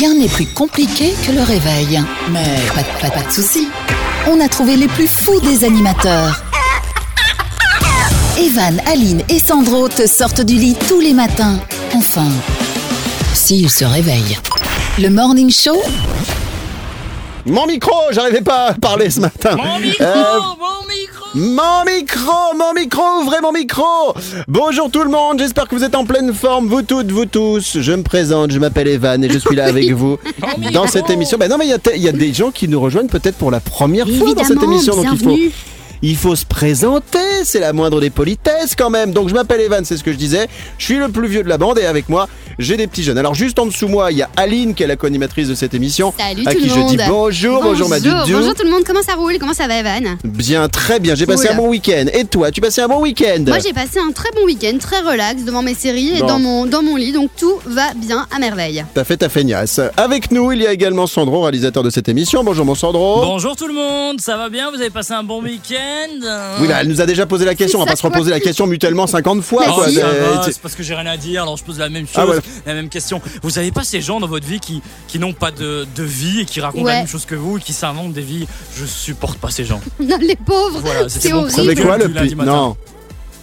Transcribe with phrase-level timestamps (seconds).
[0.00, 2.00] Rien n'est plus compliqué que le réveil.
[2.30, 2.42] Mais
[2.74, 3.68] pas, de- pas, pas de soucis.
[4.28, 6.42] On a trouvé les plus fous des animateurs.
[8.38, 11.58] Evan, Aline et Sandro te sortent du lit tous les matins.
[11.94, 12.28] Enfin,
[13.34, 14.38] s'ils se réveillent.
[14.98, 15.76] Le Morning Show,
[17.44, 19.56] Mon micro, j'arrivais pas à parler ce matin.
[19.56, 20.79] Mon micro, Euh, mon micro.
[21.34, 23.84] Mon micro, mon micro, ouvrez mon micro
[24.48, 27.78] Bonjour tout le monde, j'espère que vous êtes en pleine forme, vous toutes, vous tous.
[27.80, 30.18] Je me présente, je m'appelle Evan et je suis là avec vous
[30.72, 31.38] dans cette émission.
[31.38, 33.06] Ben non mais il y a te- il y, a des gens qui nous rejoignent
[33.08, 35.52] peut-être pour la première fois dans cette émission, donc il faut, bienvenue.
[36.02, 39.12] Il faut se présenter, c'est la moindre des politesses quand même.
[39.12, 40.48] Donc je m'appelle Evan, c'est ce que je disais.
[40.78, 42.28] Je suis le plus vieux de la bande et avec moi,
[42.58, 43.18] j'ai des petits jeunes.
[43.18, 45.74] Alors juste en dessous moi, il y a Aline qui est la co-animatrice de cette
[45.74, 46.12] émission.
[46.18, 47.88] Salut à tout qui le je dis bonjour, bonjour.
[47.88, 49.38] Bonjour tout le monde, comment ça roule?
[49.38, 50.16] Comment ça va Evan?
[50.24, 51.56] Bien, très bien, j'ai passé Cool.
[51.56, 52.06] un bon week-end.
[52.12, 53.44] Et toi, tu passé un bon week-end?
[53.46, 56.26] Moi j'ai passé un très bon week-end, très relax devant mes séries et Bon.
[56.26, 58.84] dans mon, dans mon lit, donc tout va bien à merveille.
[58.94, 59.80] T'as fait ta feignasse.
[59.96, 62.42] Avec nous, il y a également Sandro, réalisateur de cette émission.
[62.44, 63.20] Bonjour mon Sandro.
[63.22, 64.70] Bonjour tout le monde, ça va bien?
[64.70, 65.89] Vous avez passé un bon week-end?
[66.60, 67.80] Oui, bah, elle nous a déjà posé la question.
[67.80, 69.66] On va pas se reposer la question mutuellement 50 fois.
[69.66, 69.88] Bah, quoi.
[69.88, 69.94] si.
[69.96, 72.06] ça va, tu- c'est parce que j'ai rien à dire, alors je pose la même
[72.06, 72.38] chose, Ah ouais.
[72.66, 73.20] la même question.
[73.42, 76.40] Vous avez pas ces gens dans votre vie qui, qui n'ont pas de, de vie
[76.40, 76.92] et qui racontent Ouais.
[76.92, 78.46] la même chose que vous et qui s'inventent des vies?
[78.76, 79.80] Je supporte pas ces gens.
[80.00, 81.50] Non, les pauvres, Voilà, c'était c'est mon horrible.
[81.50, 82.50] Vous savez quoi le du lundi pire matin.
[82.52, 82.76] Non.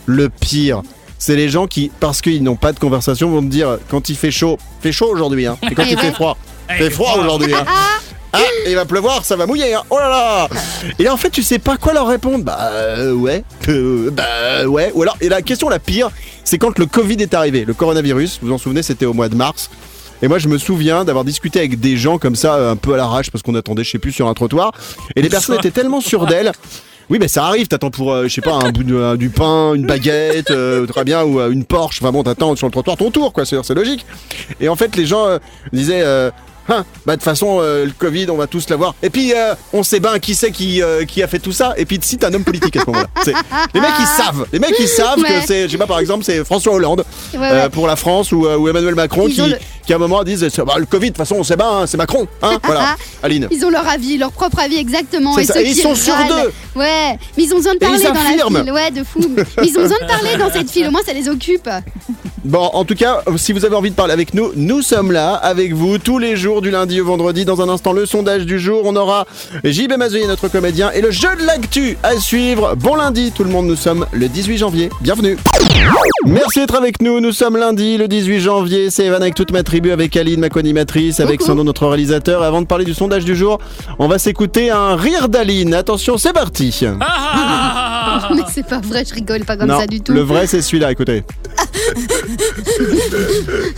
[0.05, 0.81] Le pire,
[1.19, 4.15] c'est les gens qui, parce qu'ils n'ont pas de conversation, vont me dire quand il
[4.15, 5.57] fait chaud, fait chaud aujourd'hui, hein.
[5.69, 6.37] Et quand Et il fait froid,
[6.69, 7.65] Eh, fait froid aujourd'hui, hein.
[8.37, 9.83] Ah, il va pleuvoir, ça va mouiller, hein.
[9.89, 10.47] Oh là là
[10.99, 12.43] Et là, en fait, tu sais pas quoi leur répondre.
[12.43, 14.91] Bah euh, ouais, euh, bah ouais.
[14.93, 16.09] Ou alors, et la question la pire,
[16.43, 18.39] c'est quand le Covid est arrivé, le coronavirus.
[18.41, 19.69] Vous vous en souvenez, c'était au mois de mars.
[20.21, 22.97] Et moi, je me souviens d'avoir discuté avec des gens comme ça, un peu à
[22.97, 24.71] l'arrache, parce qu'on attendait, je sais plus, sur un trottoir.
[25.15, 26.51] Et les personnes étaient tellement sûres d'elles.
[27.09, 29.29] Oui, mais ça arrive, t'attends pour, euh, je sais pas, un bout de, euh, du
[29.29, 32.01] pain, une baguette, euh, très bien, ou une Porsche.
[32.01, 34.05] Enfin bon, t'attends sur le trottoir ton tour, quoi, c'est c'est logique.
[34.59, 35.25] Et en fait, les gens
[35.71, 36.03] disaient,
[36.69, 38.93] Hein, bah de toute façon, euh, le Covid, on va tous l'avoir.
[39.01, 41.73] Et puis, euh, on sait bien qui c'est qui, euh, qui a fait tout ça.
[41.77, 43.07] Et puis, si t'es un homme politique à ce moment-là.
[43.23, 43.33] C'est-
[43.73, 44.45] Les mecs, ils savent.
[44.51, 45.39] Les mecs, ils savent Ouais.
[45.41, 47.69] que c'est, je sais pas, par exemple, c'est François Hollande Ouais, ouais.
[47.69, 50.45] pour la France ou, ou Emmanuel Macron qui, ont le- qui, à un moment, disent
[50.65, 52.27] bah, le Covid, de toute façon, on sait bien, hein, c'est Macron.
[52.41, 52.95] Hein, voilà.
[53.23, 53.47] Aline.
[53.49, 55.35] Ils ont leur avis, leur propre avis exactement.
[55.35, 55.53] C'est Et, ça.
[55.53, 56.51] ceux Et ils qui sont sûrs d'eux.
[56.75, 58.19] Ouais, mais ils ont besoin de parler dans la
[58.63, 58.71] file.
[58.73, 59.19] Ouais, de fou.
[59.37, 61.69] Mais ils ont besoin de parler dans cette file, au moins ça les occupe.
[62.45, 65.33] Bon, en tout cas, si vous avez envie de parler avec nous, nous sommes là
[65.33, 67.45] avec vous tous les jours du lundi au vendredi.
[67.45, 68.83] Dans un instant, le sondage du jour.
[68.85, 69.25] On aura
[69.63, 72.75] JB Mazoyer, notre comédien, et le jeu de l'actu à suivre.
[72.75, 73.65] Bon lundi, tout le monde.
[73.65, 74.89] Nous sommes le 18 janvier.
[75.01, 75.37] Bienvenue.
[76.25, 77.19] Merci d'être avec nous.
[77.19, 78.89] Nous sommes lundi, le 18 janvier.
[78.91, 81.41] C'est Evan avec toute ma tribu, avec Aline, ma co-animatrice, avec.
[81.41, 82.43] Sandro, notre réalisateur.
[82.43, 83.59] Et avant de parler du sondage du jour,
[83.99, 85.73] on va s'écouter un rire d'Aline.
[85.73, 86.77] Attention, c'est parti.
[86.83, 87.96] Ah, ah, ah, ah, ah.
[88.35, 90.13] Mais c'est pas vrai, je rigole pas comme non, ça du tout.
[90.13, 90.91] le vrai, c'est celui-là.
[90.91, 91.23] Écoutez.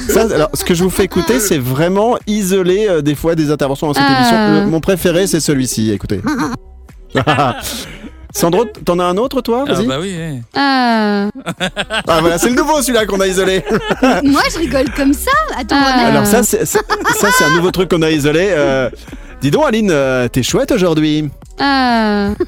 [0.09, 3.51] Ça, alors, ce que je vous fais écouter, c'est vraiment isolé euh, des fois des
[3.51, 4.17] interventions dans cette Ah.
[4.19, 4.65] émission.
[4.65, 5.91] Le- mon préféré, c'est celui-ci.
[5.91, 6.21] Écoutez.
[8.35, 9.65] Sandro, t'en as un autre, toi?
[9.67, 10.15] Ah bah oui.
[10.55, 11.29] Ah.
[12.07, 13.63] Ah voilà, c'est le nouveau celui-là qu'on a isolé.
[14.23, 16.05] Moi je rigole comme ça honneur.
[16.05, 16.77] Alors ça, c'est c'est-
[17.19, 18.49] ça, c'est un nouveau truc qu'on a isolé.
[18.51, 18.89] Euh,
[19.41, 21.29] dis donc, Aline, euh, t'es chouette aujourd'hui.
[21.59, 22.31] Ah.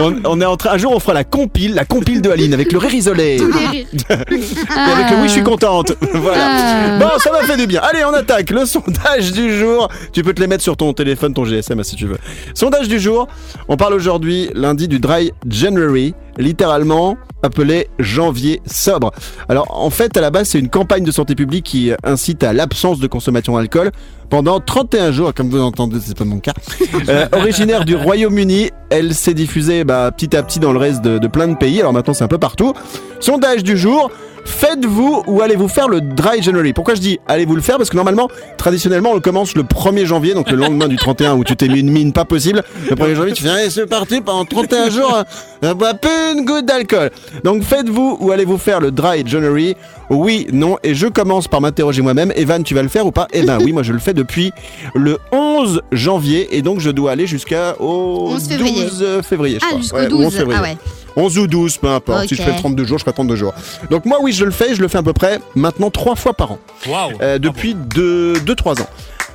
[0.00, 0.72] On, on est en train.
[0.72, 3.36] Un jour, on fera la compile, la compile de Aline avec le rire isolé.
[3.38, 3.86] Tous les rires.
[4.10, 5.92] Et avec le oui, je suis contente.
[6.14, 6.46] voilà.
[6.46, 6.98] Ah.
[6.98, 7.80] Bon, ça m'a fait du bien.
[7.82, 9.88] Allez, on attaque le sondage du jour.
[10.12, 12.18] Tu peux te les mettre sur ton téléphone, ton GSM, si tu veux.
[12.54, 13.28] Sondage du jour.
[13.68, 19.12] On parle aujourd'hui, lundi, du Dry January, littéralement appelé janvier sobre.
[19.48, 22.52] Alors, en fait, à la base, c'est une campagne de santé publique qui incite à
[22.52, 23.90] l'absence de consommation d'alcool
[24.30, 26.54] pendant 31 jours, comme vous entendez, c'est pas mon cas.
[27.08, 31.18] Euh, originaire du Royaume-Uni, elle s'est diffusée bah, petit à petit dans le reste de,
[31.18, 31.80] de plein de pays.
[31.80, 32.72] Alors maintenant, c'est un peu partout.
[33.20, 34.10] Sondage du jour.
[34.44, 36.72] Faites-vous ou allez-vous faire le Dry January?
[36.72, 37.76] Pourquoi je dis allez-vous le faire?
[37.76, 41.44] Parce que normalement, traditionnellement, on commence le 1er janvier, donc le lendemain du 31 où
[41.44, 42.62] tu t'es mis une mine pas possible.
[42.88, 45.24] Le 1er janvier, tu fais allez, c'est parti pendant 31 jours, hein,
[45.62, 47.10] on boit plus une goutte d'alcool.
[47.42, 49.76] Donc faites-vous ou allez-vous faire le Dry January?
[50.10, 50.76] Oui, non.
[50.82, 52.32] Et je commence par m'interroger moi-même.
[52.36, 53.26] Evan, tu vas le faire ou pas?
[53.32, 54.52] Eh ben oui, moi je le fais depuis
[54.94, 58.84] le 11 janvier et donc je dois aller jusqu'à au 11 février.
[58.84, 59.80] 12 février, je Ah, crois.
[59.80, 60.26] jusqu'au Ouais, ou 12.
[60.26, 60.58] 11 février.
[60.58, 60.76] Ah ouais.
[61.16, 62.28] 11 ou 12, peu importe.
[62.28, 63.54] Si je fais 32 jours, je ferai 32 jours.
[63.90, 64.74] Donc moi, oui, je le fais.
[64.74, 66.58] Je le fais à peu près maintenant trois fois par an.
[66.88, 67.12] Waouh.
[67.22, 68.86] Euh, depuis 2-3 ans.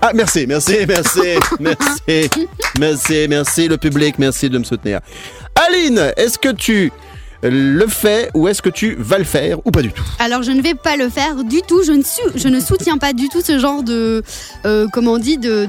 [0.01, 1.19] Ah, merci, merci, merci,
[1.60, 2.30] merci,
[2.80, 5.00] merci, merci, le public, merci de me soutenir.
[5.56, 6.92] Aline, est-ce que tu
[7.44, 10.51] le fais ou est-ce que tu vas le faire ou pas du tout Alors je
[10.51, 11.83] ne vais pas le faire du tout.
[11.83, 12.03] Je ne,
[12.36, 14.24] je ne soutiens pas du tout ce genre de,
[14.65, 15.65] euh, comment on dit, de,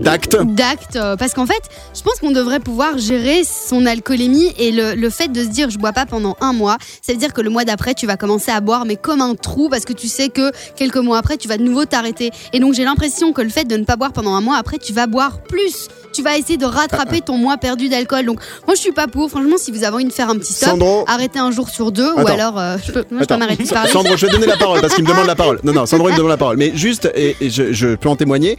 [0.00, 0.36] D'acte.
[0.54, 1.62] d'acte, euh, Parce qu'en fait,
[1.94, 5.70] je pense qu'on devrait pouvoir gérer son alcoolémie et le, le fait de se dire
[5.70, 8.16] je bois pas pendant un mois, ça veut dire que le mois d'après tu vas
[8.16, 11.36] commencer à boire mais comme un trou parce que tu sais que quelques mois après
[11.36, 12.30] tu vas de nouveau t'arrêter.
[12.52, 14.78] Et donc j'ai l'impression que le fait de ne pas boire pendant un mois après
[14.78, 15.88] tu vas boire plus.
[16.12, 18.24] Tu vas essayer de rattraper ton mois perdu d'alcool.
[18.24, 19.28] Donc moi je suis pas pour.
[19.28, 21.92] Franchement, si vous avez envie de faire un petit stop, Sandro arrêtez un jour sur
[21.92, 23.38] deux ou alors euh, je peux, moi, je peux Attends.
[23.38, 23.90] m'arrêter de parler.
[23.90, 25.60] Sandro, je vais donner la parole parce qu'il me demande la parole.
[25.64, 26.56] Non, non, Sandro, il me demande la parole.
[26.56, 28.58] Mais juste, et, et je, je peux en témoigner.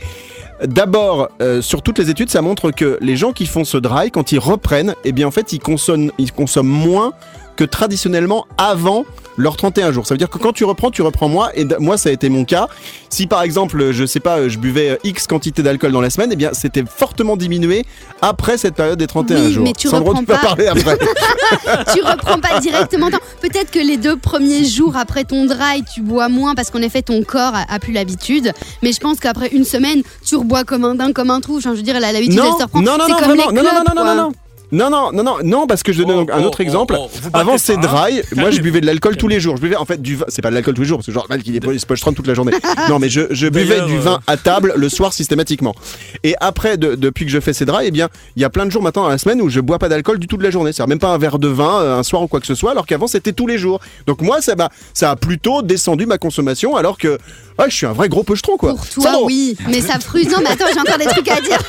[0.64, 4.10] D'abord, euh, sur toutes les études, ça montre que les gens qui font ce dry,
[4.10, 7.14] quand ils reprennent, eh bien en fait, ils consomment, ils consomment moins
[7.58, 9.04] que traditionnellement avant
[9.40, 10.08] leurs 31 jours.
[10.08, 11.50] Ça veut dire que quand tu reprends, tu reprends moins.
[11.54, 12.68] Et moi, ça a été mon cas.
[13.10, 16.36] Si par exemple, je sais pas, je buvais X quantité d'alcool dans la semaine, eh
[16.36, 17.86] bien c'était fortement diminué
[18.22, 19.64] après cette période des 31 Oui, jours.
[19.64, 20.40] mais tu reprends tu peux pas.
[20.40, 20.98] parler après.
[21.94, 23.10] tu reprends pas directement.
[23.10, 26.82] Non, Peut-être que les deux premiers jours après ton dry, tu bois moins parce qu'en
[26.82, 28.52] effet ton corps a, a plus l'habitude.
[28.82, 31.58] Mais je pense qu'après une semaine, tu rebois comme un dingue, comme un trou.
[31.58, 32.82] Enfin, je veux dire, elle a l'habitude, elle non, se reprend.
[32.82, 33.50] non, non, non, comme vraiment.
[33.52, 34.16] les non, non, non, non, quoi.
[34.16, 34.32] non, non.
[34.72, 36.96] Non, non, non, non, non, parce que je donnais Oh, donc un autre oh, exemple.
[37.00, 37.80] oh, Avant c'est hein.
[37.80, 39.56] dry, moi je buvais de l'alcool tous les jours.
[39.56, 41.12] Je buvais en fait du vin, c'est pas de l'alcool tous les jours, parce que
[41.14, 42.54] genre mal qu'il est poche toute la journée.
[42.90, 45.76] Non, mais je, je buvais du euh, vin à table le soir systématiquement.
[46.24, 48.66] Et après, de- depuis que je fais ces dry, eh bien, il y a plein
[48.66, 50.52] de jours maintenant dans la semaine où je bois pas d'alcool du tout de la
[50.52, 50.72] journée.
[50.74, 52.72] C'est-à-dire même pas un verre de vin euh, un soir ou quoi que ce soit,
[52.72, 53.80] alors qu'avant c'était tous les jours.
[54.06, 54.56] Donc moi, ça
[54.94, 57.18] ça a plutôt descendu ma consommation, alors que
[57.60, 58.72] ouais, je suis un vrai gros pochetron quoi.
[58.76, 60.30] Pour toi, Sandro, oui, mais ça fruse.
[60.30, 61.60] Non, mais attends, j'ai encore des trucs à dire.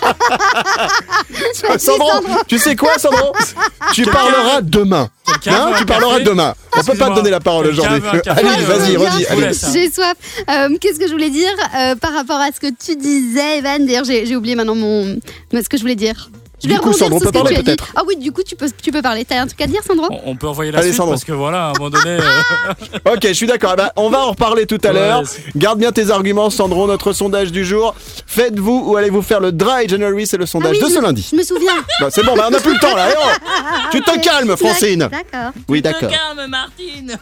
[1.78, 2.10] Sandro.
[2.46, 3.32] tu sais quoi, Sandro
[3.92, 5.08] Tu parleras demain.
[5.46, 6.54] Hein tu parleras demain.
[6.76, 8.00] On peut pas te donner la parole aujourd'hui.
[8.26, 9.60] Allez, vas-y, redis.
[9.72, 10.14] J'ai soif.
[10.48, 13.84] Euh, Qu'est-ce que je voulais dire euh, par rapport à ce que tu disais, Evan?
[13.86, 15.18] D'ailleurs, j'ai j'ai oublié maintenant mon...
[15.52, 16.30] ce que je voulais dire.
[16.60, 17.92] Je Du vais coup, rebondir Sandro, peut parler peut-être.
[17.94, 19.24] Ah oui, du coup, tu peux, tu peux parler.
[19.24, 21.12] T'as un truc à dire, Sandro On, on peut envoyer la Allez, suite Sandro.
[21.12, 22.18] parce que voilà, à un moment donné.
[22.20, 23.72] euh, Ok, je suis d'accord.
[23.74, 25.22] Eh ben, on va en reparler tout à Ouais, l'heure.
[25.54, 26.86] Garde bien tes arguments, Sandro.
[26.88, 27.94] Notre sondage du jour.
[28.26, 30.26] Faites-vous ou allez-vous faire le dry January?
[30.26, 31.28] C'est le sondage Ah oui, de ce lundi.
[31.30, 31.72] Je me souviens.
[32.00, 33.08] Bah, c'est bon, bah, on n'a plus le temps là.
[33.16, 33.28] oh
[33.90, 35.08] tu te calmes, Francine.
[35.10, 35.52] D'accord.
[35.68, 36.10] Oui, d'accord.
[36.10, 37.16] calme, Martine.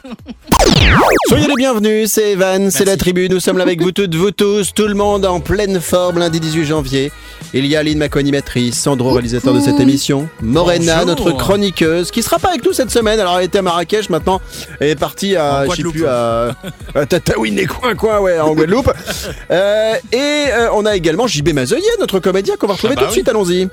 [1.29, 4.31] Soyez les bienvenus, c'est Evan, c'est la tribu, nous sommes là avec vous toutes, vous
[4.31, 7.13] tous, tout le monde en pleine forme lundi 18 janvier.
[7.55, 11.07] Il y a Aline, ma co-animatrice, Sandro, réalisateur de cette émission, Morena, Bonjour.
[11.07, 14.41] notre chroniqueuse, qui sera pas avec nous cette semaine, alors elle était à Marrakech maintenant,
[14.79, 15.93] elle est partie à, En je sais Guadeloupe.
[15.95, 16.55] plus, à,
[16.95, 18.93] à Tataouine et coin coin, ouais, en Guadeloupe.
[19.51, 20.17] Euh, et
[20.51, 23.11] euh, on a également JB Mazoyer, notre comédien qu'on va retrouver Ah bah tout de
[23.11, 23.15] oui.
[23.15, 23.69] suite, allons-y.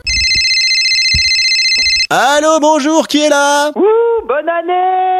[2.10, 3.72] Allô, bonjour, qui est là?
[3.76, 5.13] Ouh, bonne année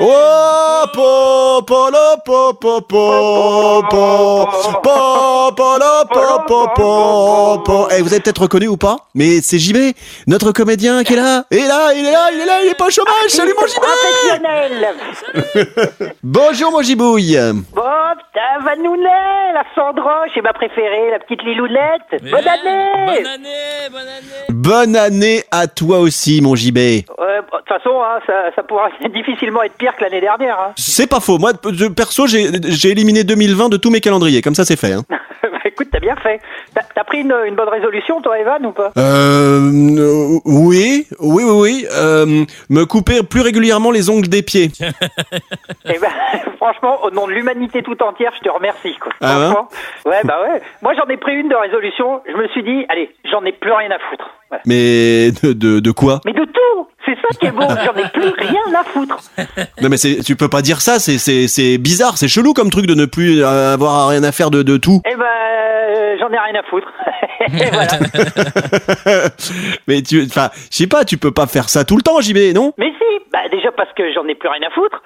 [0.00, 4.48] Oh, po, po, lo, po, po, po, po,
[4.82, 7.88] po, po, lo, po, po, po, po.
[7.90, 9.94] Eh, vous avez peut-être reconnu ou pas Mais c'est JB,
[10.26, 11.44] notre comédien qui est là.
[11.50, 13.28] Et là, il est là, il est là, il est pas au chômage.
[13.28, 13.82] Salut mon JB
[16.22, 17.38] Bonjour mon Gibouille
[17.74, 23.88] Bon, putain, Vanounet, la Sandra, c'est ma préférée, la petite Lilounette Bonne année Bonne année,
[23.90, 24.46] bonne année.
[24.48, 26.76] Bonne année à toi aussi mon JB.
[26.76, 27.02] De
[27.50, 30.58] toute façon, hein, ça, ça pourra difficilement être pire que l'année dernière.
[30.58, 30.72] Hein.
[30.76, 34.54] C'est pas faux, moi de- perso j'ai j'ai éliminé 2020 de tous mes calendriers, comme
[34.54, 34.92] ça c'est fait.
[34.92, 35.04] Hein.
[35.40, 36.40] Bah, écoute, t'as bien fait.
[36.94, 38.90] T'as pris une, une bonne résolution, toi, Evan, ou pas?
[38.98, 39.60] Euh,
[40.44, 41.86] oui, oui, oui, oui.
[41.92, 44.70] Euh, me couper plus régulièrement les ongles des pieds.
[45.90, 46.08] Eh ben,
[46.56, 48.94] franchement, au nom de l'humanité tout entière, je te remercie.
[49.00, 49.12] Quoi.
[49.20, 49.64] Ah
[50.04, 50.20] ouais?
[50.24, 50.60] Bah ouais.
[50.82, 52.20] Moi, j'en ai pris une de résolution.
[52.28, 54.28] Je me suis dit, allez, j'en ai plus rien à foutre.
[54.50, 54.62] Voilà.
[54.66, 56.20] Mais de, de, de quoi?
[56.26, 57.62] Mais de tout C'est ça qui est beau.
[57.62, 59.16] J'en ai plus rien à foutre.
[59.80, 62.68] Non mais c'est, tu peux pas dire ça, c'est, c'est, c'est bizarre, c'est chelou comme
[62.70, 65.00] truc de ne plus avoir rien à faire de, de tout.
[65.06, 66.88] Eh ben, euh, j'en ai rien à foutre.
[67.48, 67.88] Et voilà.
[69.86, 72.54] mais tu, enfin, je sais pas, tu peux pas faire ça tout le temps, JB,
[72.54, 72.72] non?
[72.76, 75.00] Mais si, bah déjà parce que j'en ai plus rien à foutre.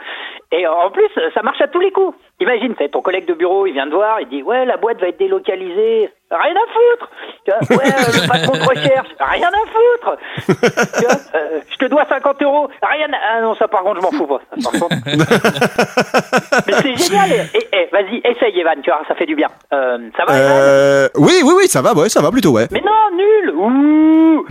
[0.53, 2.17] Et en plus, ça marche à tous les coups.
[2.43, 5.01] Imagine, c'est ton collègue de bureau, il vient te voir, il dit ouais, la boîte
[5.01, 6.11] va être délocalisée.
[6.29, 7.11] Rien à foutre.
[7.45, 10.17] Tu vois, ouais, euh, le patron de recherche, rien à foutre.
[10.99, 13.07] Tu vois, euh, je te dois 50 euros, rien.
[13.13, 13.37] À...
[13.37, 14.41] Ah non, ça par contre, je m'en fous pas.
[14.59, 14.97] Ça, par contre.
[16.67, 17.31] Mais c'est génial.
[17.31, 18.81] Et, et, vas-y, essaye, Evan.
[18.83, 19.49] Tu vois, ça fait du bien.
[19.73, 22.67] Euh, ça va, Evan oui, oui, oui, ça va, ouais, ça va plutôt, ouais.
[22.73, 23.51] Mais non, nul.
[23.55, 24.47] Ouh.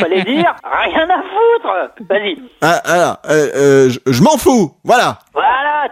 [0.00, 1.90] Fallait dire rien à foutre.
[2.08, 2.42] Vas-y.
[2.60, 5.18] Ah, alors, je, je m'en fous, voilà.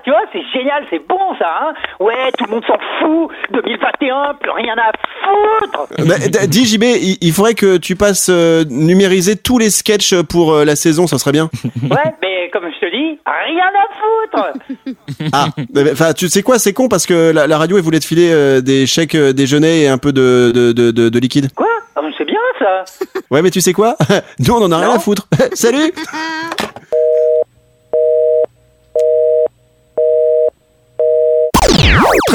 [0.02, 1.72] Tu vois, c'est génial, c'est bon ça, hein.
[2.00, 4.90] Ouais, tout le monde s'en fout, 2021, plus rien à
[5.22, 5.88] foutre.
[5.98, 10.14] Mais, d- dis JB, il, il faudrait que tu passes euh, numériser tous les sketchs
[10.22, 11.50] pour euh, la saison, ça serait bien.
[11.90, 14.96] Ouais, mais comme je te dis, rien à foutre.
[15.32, 15.46] Ah,
[15.92, 18.30] enfin, tu sais quoi, c'est con parce que la, la radio, elle voulait te filer
[18.32, 21.52] euh, des chèques euh, déjeuner et un peu de, de, de, de, de liquide.
[21.54, 21.66] Quoi?
[21.96, 22.84] Ah, C'est bien ça.
[23.30, 23.96] Ouais, mais tu sais quoi?
[24.38, 25.26] Nous, on en a rien à foutre.
[25.54, 25.92] Salut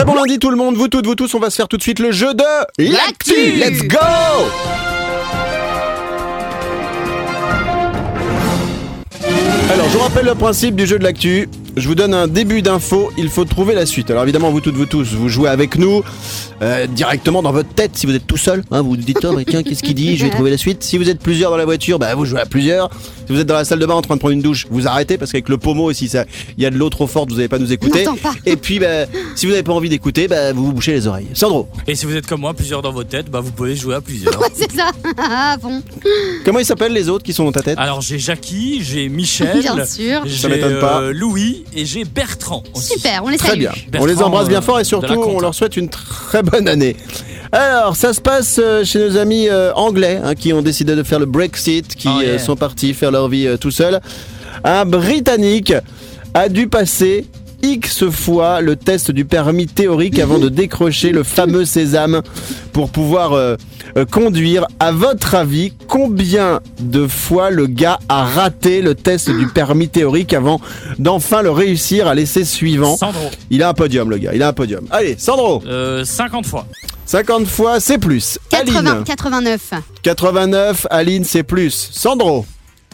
[0.06, 1.82] bon lundi tout le monde, vous toutes, vous tous, on va se faire tout de
[1.82, 2.44] suite le jeu de
[2.78, 3.34] L'actu.
[3.58, 3.98] Let's go
[9.72, 11.48] Alors, je vous rappelle le principe du jeu de l'actu.
[11.78, 14.10] Je vous donne un début d'info, il faut trouver la suite.
[14.12, 16.04] Alors évidemment, vous toutes, vous tous, vous jouez avec nous
[16.62, 17.92] euh, directement dans votre tête.
[17.96, 20.18] Si vous êtes tout seul, hein, vous vous dites oh, mais tiens, qu'est-ce qu'il dit
[20.18, 20.84] Je vais trouver la suite.
[20.84, 22.90] Si vous êtes plusieurs dans la voiture, bah vous jouez à plusieurs.
[23.28, 24.88] Si vous êtes dans la salle de bain en train de prendre une douche, vous
[24.88, 26.26] arrêtez parce qu'avec le pommeau, si ça,
[26.58, 28.04] il y a de l'eau trop forte, vous n'allez pas nous écouter.
[28.22, 28.34] Pas.
[28.46, 31.28] Et puis, bah, si vous n'avez pas envie d'écouter, bah, vous vous bouchez les oreilles.
[31.34, 33.96] Sandro, Et si vous êtes comme moi, plusieurs dans votre tête, bah vous pouvez jouer
[33.96, 34.38] à plusieurs.
[34.42, 34.90] Ouais, c'est ça.
[35.18, 35.82] Ah bon,
[36.44, 37.78] comment ils s'appellent les autres qui sont dans ta tête?
[37.78, 40.24] Alors j'ai Jackie, j'ai Michel, bien sûr.
[40.28, 41.02] Ça m'étonne pas.
[41.02, 41.14] euh,
[41.74, 42.64] Et j'ai Bertrand.
[42.74, 42.94] aussi.
[42.94, 43.72] Super, on les Très bien.
[43.90, 46.68] Bertrand, on les embrasse bien euh, fort et surtout on leur souhaite une très bonne
[46.68, 46.96] année.
[47.52, 51.02] Alors, ça se passe euh, chez nos amis euh, anglais hein, qui ont décidé de
[51.04, 52.32] faire le Brexit, qui Oh, yeah.
[52.34, 54.00] euh, sont partis faire leur vie euh, tout seuls.
[54.64, 55.74] Un Britannique
[56.34, 57.26] a dû passer
[57.62, 62.22] X fois le test du permis théorique avant de décrocher le fameux sésame
[62.74, 63.56] pour pouvoir euh,
[63.98, 64.66] euh, conduire.
[64.80, 70.34] À votre avis, combien de fois le gars a raté le test du permis théorique
[70.34, 70.60] avant
[70.98, 72.96] d'enfin le réussir à l'essai suivant?
[72.98, 74.32] Sandro, il a un podium, le gars.
[74.34, 74.86] Il a un podium.
[74.92, 75.62] Allez, Sandro.
[75.68, 76.66] euh, 50 fois.
[77.06, 78.38] 50 fois, c'est plus.
[78.52, 79.04] 80, Aline.
[79.04, 79.74] 89.
[80.04, 80.88] 89.
[80.90, 81.90] Aline, c'est plus.
[81.92, 82.46] Sandro.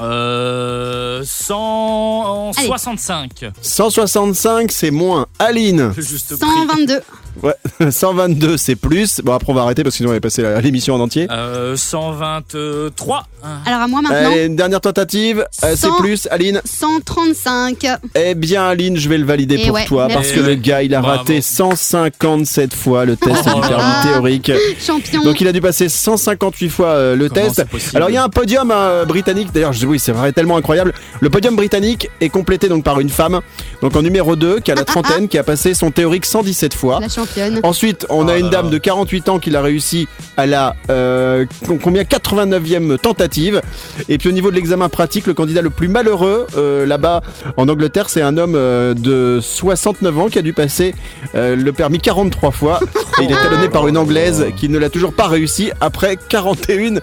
[0.02, 3.46] Euh, 165.
[3.62, 5.26] 165, c'est moins.
[5.40, 5.94] Aline.
[5.96, 6.50] Le juste prix.
[6.50, 7.00] 122.
[7.44, 7.54] Ouais.
[7.92, 9.22] 122, c'est plus.
[9.24, 11.28] Bon, après, on va ararrêter parce que sinon, on va passer l'émission en entier.
[11.32, 13.26] Euh, 123.
[13.44, 13.48] Hein.
[13.66, 14.32] Alors à moi maintenant.
[14.32, 15.40] Allez, une dernière tentative.
[15.64, 15.98] Euh, c'est 100.
[15.98, 16.28] plus.
[16.32, 16.62] Aline.
[16.64, 17.86] 135.
[18.16, 20.82] Eh bien, Aline, je vais le valider Eh pour ouais, toi parce que le gars,
[20.82, 21.20] il a Bravo.
[21.20, 23.62] raté 157 fois le test Oh
[24.04, 24.52] théorique.
[24.80, 25.24] Champion.
[25.24, 27.66] Donc il a dû passer 158 fois euh, le Comment test.
[27.94, 30.94] Alors il y a un podium euh, britannique, d'ailleurs je- oui c'est vrai tellement incroyable.
[31.20, 33.42] Le podium britannique est complété donc par une femme,
[33.82, 37.00] donc en numéro 2 qui a la trentaine, qui a passé son théorique 117 fois.
[37.00, 37.60] La championne.
[37.64, 38.72] Ensuite, on Oh a là une dame là.
[38.72, 42.04] de 48 ans qui l'a réussi à la euh, com- combien?
[42.04, 43.62] 89e tentative.
[44.10, 47.22] Et puis au niveau de l'examen pratique, le candidat le plus malheureux euh, là-bas
[47.58, 50.94] en Angleterre, c'est un homme euh, de 69 ans qui a dû passer
[51.36, 52.80] euh, le permis 43 fois.
[53.20, 56.96] Et il est talonné par une anglaise qui ne l'a toujours pas réussi après 41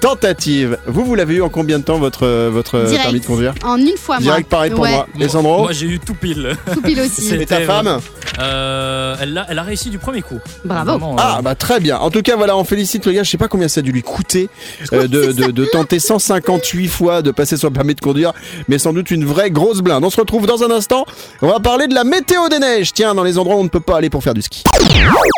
[0.00, 0.78] tentatives.
[0.86, 3.02] Vous, vous l'avez eu en combien de temps votre euh, votre Direct.
[3.02, 4.22] permis de conduire En une fois moi.
[4.22, 5.28] Direct pareil pour Ouais, moi.
[5.28, 6.56] Sandro Moi j'ai eu tout pile.
[6.72, 7.22] Tout pile aussi.
[7.28, 8.00] C'est- Et ta femme
[8.40, 10.38] Euh, elle, a, elle a réussi du premier coup.
[10.64, 10.92] Bravo.
[10.92, 11.98] Vraiment, euh, Ah bah très bien.
[11.98, 13.22] En tout cas voilà, on félicite le gars.
[13.22, 14.48] Je sais pas combien ça a dû lui coûter
[14.92, 18.32] euh, de, de, de tenter 158 fois de passer son permis de conduire,
[18.68, 20.04] mais sans doute une vraie grosse blinde.
[20.04, 21.04] On se retrouve dans un instant.
[21.42, 22.92] On va parler de la météo des neiges.
[22.92, 24.64] Tiens, dans les endroits où on ne peut pas aller pour faire du ski.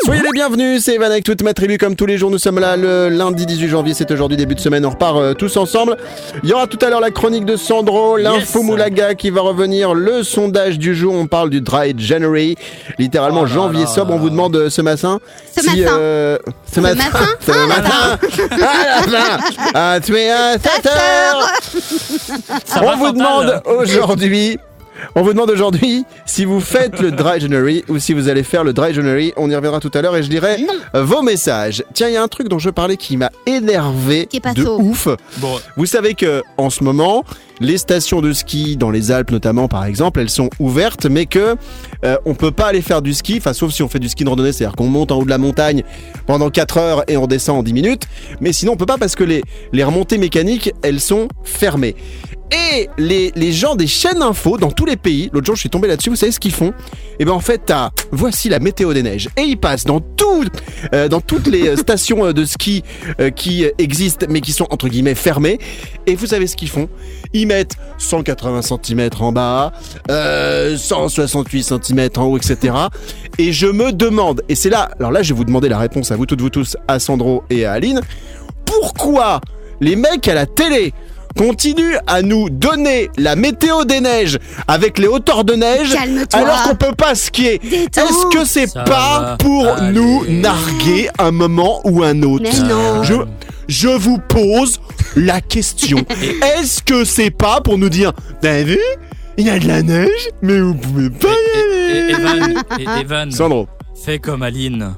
[0.04, 2.30] Soyez les bienvenus, c'est Evan avec toute ma tribu comme tous les jours.
[2.30, 4.84] Nous sommes là le lundi 18 janvier, c'est aujourd'hui début de semaine.
[4.86, 5.96] On repart euh, tous ensemble.
[6.42, 8.66] Il y aura tout à l'heure la chronique de Sandro, l'info Yes.
[8.66, 11.14] Moulaga qui va revenir, le sondage du jour.
[11.14, 12.56] On parle du Dry January,
[12.98, 13.86] littéralement Oh là janvier là.
[13.86, 14.12] sobre.
[14.14, 15.20] On vous demande euh, ce matin.
[15.56, 15.96] Ce si, matin.
[15.98, 16.38] euh,
[16.72, 17.04] ce matin.
[17.04, 17.26] matin.
[17.46, 18.18] Ce Ah, matin.
[18.62, 19.38] Ah, la fin.
[19.74, 21.52] Ah, tu es à 7 heures.
[22.64, 24.58] ça On vous demande aujourd'hui.
[25.14, 28.64] On vous demande aujourd'hui si vous faites le dry January ou si vous allez faire
[28.64, 29.32] le dry January.
[29.36, 30.72] On y reviendra tout à l'heure et je dirai Non.
[30.94, 31.84] euh, vos messages.
[31.94, 34.54] Tiens, il y a un truc dont je parlais qui m'a énervé Qui est pas
[34.54, 35.08] de ouf.
[35.38, 37.24] Bon, Vous savez que en ce moment,
[37.60, 41.56] les stations de ski dans les Alpes notamment par exemple, elles sont ouvertes mais que
[42.04, 44.24] euh, on peut pas aller faire du ski, enfin sauf si on fait du ski
[44.24, 45.82] de randonnée, c'est-à-dire qu'on monte en haut de la montagne
[46.26, 48.02] pendant 4 heures et on descend en 10 minutes,
[48.40, 49.42] mais sinon on peut pas parce que les
[49.72, 51.96] les remontées mécaniques, elles sont fermées.
[52.52, 55.70] Et les, les gens des chaînes info dans tous les pays, l'autre jour je suis
[55.70, 56.74] tombé là-dessus, vous savez ce qu'ils font?
[57.18, 59.30] Et ben en fait, t'as voici la météo des neiges.
[59.38, 60.44] Et ils passent dans, tout,
[60.92, 62.82] euh, dans toutes les euh, stations euh, de ski
[63.20, 65.58] euh, qui euh, existent mais qui sont entre guillemets fermées.
[66.06, 66.90] Et vous savez ce qu'ils font?
[67.32, 69.72] Ils mettent 180 cm en bas,
[70.10, 72.74] euh, 168 cm en haut, etc.
[73.38, 76.10] Et je me demande, et c'est là, alors là je vais vous demander la réponse
[76.10, 78.00] à vous toutes, vous tous, à Sandro et à Aline,
[78.64, 79.40] pourquoi
[79.80, 80.94] les mecs à la télé
[81.36, 85.94] continuent à nous donner la météo des neiges avec les hauteurs de neige
[86.32, 87.60] alors qu'on peut pas skier?
[87.62, 89.92] Est-ce que c'est pas va pour aller.
[89.92, 92.44] nous narguer un moment ou un autre?
[92.44, 93.02] Mais non.
[93.02, 93.14] je,
[93.68, 94.80] je vous pose
[95.16, 95.98] la question.
[96.58, 98.78] Est-ce que c'est pas pour nous dire T'as vu?
[99.38, 103.00] Il y a de la neige, mais vous pouvez pas y aller et- Evan, et-
[103.00, 103.66] Evan, Sandro.
[104.04, 104.94] fais comme Aline.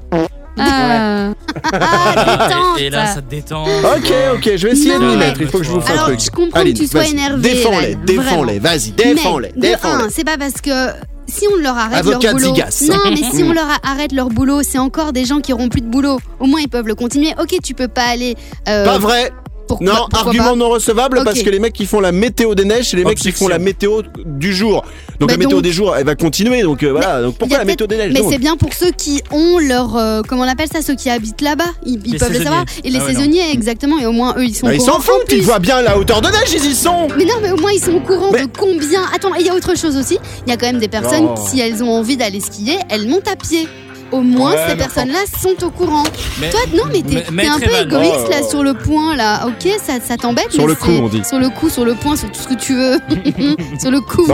[0.57, 1.33] Ah.
[1.69, 2.79] Voilà, détente.
[2.79, 3.63] et, et là, ça te détend.
[3.65, 5.41] Ok, ok, je vais essayer de m'y mettre.
[5.41, 6.19] Il faut que je vous fasse Alors, un truc.
[6.21, 9.73] je comprends Aline, que tu sois vas-y, énervé, Défends-les, Evan, défends-les, vas-y, défends-les, Mais, de
[9.73, 10.03] défends-les.
[10.05, 10.91] un, c'est pas parce que
[11.27, 12.55] si on leur arrête Avocat leur boulot.
[12.55, 12.83] Zigas.
[12.89, 15.67] Non, mais si on leur a- arrête leur boulot, c'est encore des gens qui auront
[15.69, 16.19] plus de boulot.
[16.39, 17.33] Au moins, ils peuvent le continuer.
[17.41, 18.35] Ok, tu peux pas aller.
[18.69, 19.31] euh, Pas vrai
[19.67, 22.53] Pourquoi- Non, pourquoi argument pas non recevable parce que les mecs qui font la météo
[22.55, 24.83] des neiges, c'est les mecs qui font la météo du jour.
[25.19, 26.61] Donc Bah la météo donc- des jours, elle va continuer.
[26.61, 27.21] Donc euh, voilà.
[27.21, 29.95] Donc pourquoi la météo des neiges Mais c'est bien pour ceux qui ont leur.
[29.95, 31.65] euh, comment on appelle ça Ceux qui habitent là-bas.
[31.85, 32.65] Ils, peuvent le savoir.
[32.83, 33.19] Et les Ah ouais, non.
[33.19, 33.97] saisonniers, exactement.
[33.99, 35.97] Et au moins, eux, ils sont Bah, Ils s'en En foutent, ils voient bien la
[35.97, 37.07] hauteur de neige, ils y sont.
[37.17, 39.01] Mais non, mais au moins, ils sont au courant Mais- de combien.
[39.15, 40.17] Attends, il y a autre chose aussi.
[40.45, 41.39] Il y a quand même des personnes, Oh.
[41.49, 43.67] si elles ont envie d'aller skier, elles montent à pied.
[44.11, 46.03] Au moins, Ouais, ces personnes-là sont au courant.
[46.39, 48.49] Mais- Toi, non, mais t'es Mais- t'es un peu égoïste là Oh.
[48.49, 49.47] sur le point là.
[49.47, 50.51] Ok, ça, ça t'embête.
[50.51, 51.23] Sur mais le coup, c'est- on dit.
[51.25, 52.99] Sur le coup, sur le point, sur tout ce que tu veux.
[53.79, 54.31] sur le coude.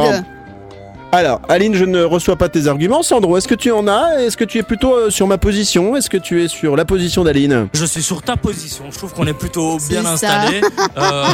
[1.14, 3.04] Alors, Aline, je ne reçois pas tes arguments.
[3.04, 4.22] Sandro, est-ce que tu en as?
[4.22, 5.98] Est-ce que tu es plutôt euh, sur ma position?
[5.98, 7.68] Est-ce que tu es sur la position d'Aline?
[7.74, 8.86] Je suis sur ta position.
[8.92, 10.38] Je trouve qu'on est plutôt bien C'est ça.
[10.40, 10.62] installé.
[10.98, 11.30] Euh,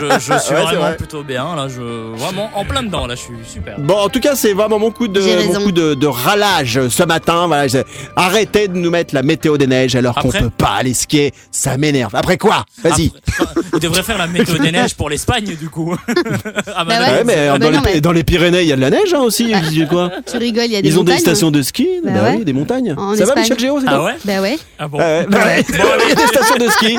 [0.00, 0.96] je, je suis Ouais, c'est vraiment vrai.
[0.96, 1.54] plutôt bien.
[1.56, 1.80] Là, je
[2.16, 3.06] vraiment en plein dedans.
[3.06, 3.78] Là, je suis super.
[3.78, 6.88] Bon, en tout cas, c'est vraiment mon coup de, J'ai mon coup de, de ralage
[6.88, 7.46] ce matin.
[7.46, 7.84] Voilà, j'ai-
[8.16, 11.32] arrêtez de nous mettre la météo des neiges alors qu'on Après- peut pas aller skier.
[11.50, 12.14] Ça m'énerve.
[12.14, 12.64] Après quoi?
[12.82, 13.12] Vas-y.
[13.28, 15.94] Après, Il devrait faire la météo des neiges pour l'Espagne, du coup.
[16.74, 17.10] Ah Bah non, ouais.
[17.18, 18.90] Ouais, mais Ah dans, bah les, mais- dans les Pyrénées, il y a de la
[18.90, 19.52] neige hein, aussi.
[19.88, 21.88] Quoi Tu rigoles, il y a des Ils ont des stations de ski.
[22.04, 22.34] Bah Bah ouais.
[22.38, 22.94] oui, des montagnes.
[22.96, 23.34] En Ça va.
[23.36, 24.58] Michel Géo c'est Ah ouais Bah ouais.
[24.78, 24.98] Ah bon.
[25.00, 25.62] Ah ouais, bah ouais.
[25.68, 26.04] Bon, allez.
[26.04, 26.96] Il y a des stations de ski.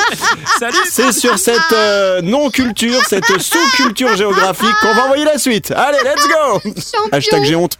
[0.60, 0.77] Salut.
[0.89, 5.72] C'est sur cette euh, non-culture, cette sous-culture géographique qu'on va envoyer la suite.
[5.72, 7.10] Allez, let's go Champion.
[7.12, 7.77] Hashtag j'ai honte.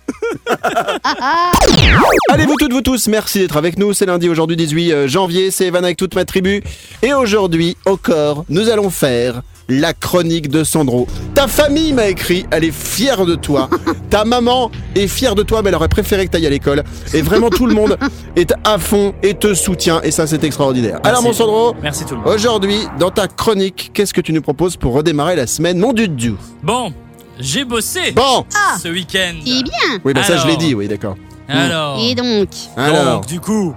[2.30, 3.94] Allez, vous toutes, vous tous, merci d'être avec nous.
[3.94, 5.52] C'est lundi, aujourd'hui 18 euh, janvier.
[5.52, 6.64] C'est Evan avec toute ma tribu.
[7.02, 9.42] Et aujourd'hui, au corps, nous allons faire
[9.80, 11.08] la chronique de Sandro.
[11.34, 13.70] Ta famille m'a écrit, elle est fière de toi.
[14.10, 16.84] Ta maman est fière de toi, mais elle aurait préféré que tu ailles à l'école.
[17.14, 17.98] Et vraiment, tout le monde
[18.36, 20.02] est à fond et te soutient.
[20.02, 21.00] Et ça, c'est extraordinaire.
[21.04, 22.34] Alors, mon Sandro, Merci tout le monde.
[22.34, 25.78] Aujourd'hui, dans ta chronique, qu'est-ce que tu nous proposes pour redémarrer la semaine?
[25.80, 26.36] Mon Dieu.
[26.64, 26.92] Bon,
[27.40, 28.46] j'ai bossé Bon
[28.82, 29.36] ce week-end.
[29.46, 30.00] Et bien.
[30.04, 30.58] Oui, bah ça, je l'ai Alors.
[30.58, 31.16] dit, oui, d'accord.
[31.48, 33.74] Alors, Et donc Alors, donc, du coup,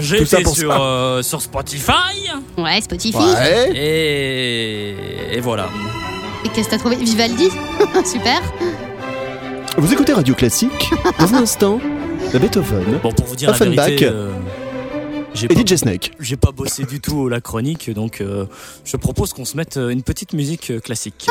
[0.00, 1.92] j'ai Tout ça été pour sur, euh, sur Spotify
[2.58, 3.16] Ouais, Spotify.
[3.18, 3.70] ouais.
[3.74, 5.68] et, et voilà.
[6.44, 6.96] Et qu'est-ce que t'as trouvé?
[6.96, 7.48] Vivaldi
[8.04, 8.40] Super.
[9.78, 11.80] Vous écoutez Radio Classique Dans un instant,
[12.32, 13.86] de Beethoven Bon, pour vous dire la Offenbach.
[13.86, 14.30] vérité, euh,
[15.34, 16.12] j'ai et pas, DJ Snake.
[16.18, 18.46] j'ai pas bossé du tout la chronique, donc euh,
[18.84, 21.26] je propose qu'on se mette euh, une petite musique euh, classique.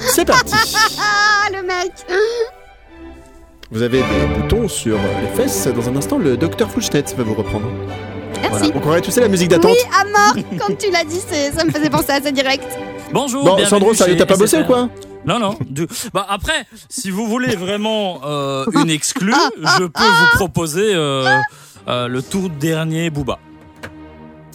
[0.00, 0.52] C'est parti
[1.00, 1.92] Ah, le mec
[3.70, 5.68] Vous avez des boutons sur les fesses.
[5.68, 7.66] Dans un instant, le docteur Fouchnet va vous reprendre.
[8.40, 8.48] Merci.
[8.50, 8.76] Voilà.
[8.76, 11.20] On croirait, tu sais, la musique d'attente Oui, à mort Quand tu l'as dit,
[11.54, 12.64] ça me faisait penser à ça direct.
[13.12, 13.44] Bonjour.
[13.44, 14.88] Bon, Sandro, sérieux, t'as pas bossé ou quoi
[15.26, 15.54] Non, non.
[15.68, 21.26] du- Bah après, si vous voulez vraiment euh, une exclue, je peux vous proposer euh,
[21.88, 23.38] euh, le tout dernier Booba.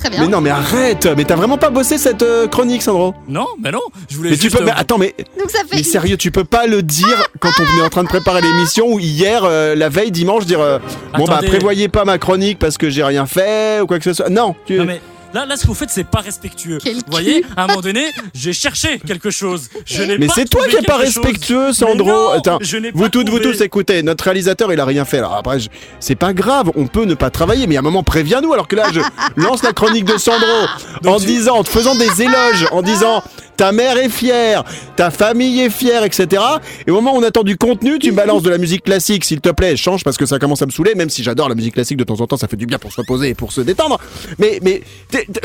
[0.03, 0.25] Très bien.
[0.25, 3.71] Mais non, mais arrête Mais t'as vraiment pas bossé cette euh, chronique, Sandro Non, mais
[3.71, 3.79] non.
[4.09, 4.61] Je voulais Mais tu peux.
[4.61, 5.77] Mais euh, attends, mais Donc ça fait.
[5.77, 8.91] Mais sérieux, tu peux pas le dire quand on est en train de préparer l'émission
[8.91, 10.79] ou hier, euh, la veille, dimanche, dire euh,
[11.17, 11.47] bon bah Attendez.
[11.47, 14.29] prévoyez pas ma chronique parce que j'ai rien fait ou quoi que ce soit.
[14.29, 14.75] Non, tu...
[14.75, 14.99] Non mais
[15.33, 16.77] là, là, ce que vous faites, c'est pas respectueux.
[16.83, 19.69] Quel Vous voyez, à un moment donné, j'ai cherché quelque chose.
[19.85, 21.17] Je n'ai mais c'est toi qui es pas chose.
[21.17, 22.07] respectueux, Sandro.
[22.07, 22.59] Non, Attends,
[22.93, 25.17] vous toutes, vous tous, écoutez, notre réalisateur, il a rien fait.
[25.19, 25.69] Alors après, je-
[25.99, 28.53] c'est pas grave, on peut ne pas travailler, mais à un moment, préviens-nous.
[28.53, 29.01] Alors que là, je
[29.41, 30.47] lance la chronique de Sandro
[31.01, 33.23] Donc en tu- disant, en te faisant des éloges, en disant
[33.57, 34.63] ta mère est fière,
[34.95, 36.41] ta famille est fière, etc.
[36.87, 39.23] Et au moment où on attend du contenu, tu me balances de la musique classique,
[39.25, 41.55] s'il te plaît, change parce que ça commence à me saouler, même si j'adore la
[41.55, 43.51] musique classique de temps en temps, ça fait du bien pour se reposer et pour
[43.51, 43.99] se détendre.
[44.39, 44.81] Mais, mais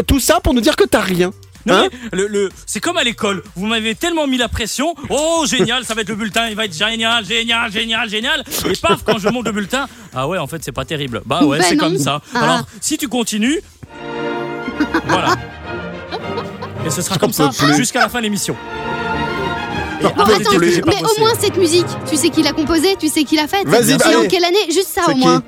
[0.07, 1.33] tout ça pour nous dire que t'as rien.
[1.67, 3.43] Non, Hein mais le, le- c'est comme à l'école.
[3.57, 4.95] Vous m'avez tellement mis la pression.
[5.11, 6.49] Oh, génial, ça va être le bulletin.
[6.49, 8.45] Il va être génial, génial, génial, génial.
[8.71, 11.21] Et paf, quand je monte le bulletin, ah ouais, en fait, c'est pas terrible.
[11.27, 12.23] Bah ouais, Bah c'est comme ça.
[12.33, 12.43] Ah.
[12.45, 13.61] Alors, si tu continues,
[15.09, 15.35] voilà.
[16.87, 18.57] Et ce sera comme ça jusqu'à la fin de l'émission.
[20.05, 21.03] Attends, mais bossé.
[21.17, 23.67] au moins cette musique, tu sais qui l'a composée, tu sais qui l'a faite.
[23.67, 24.71] Vas-y, bah, en quelle année?
[24.71, 25.43] Juste ça au moins.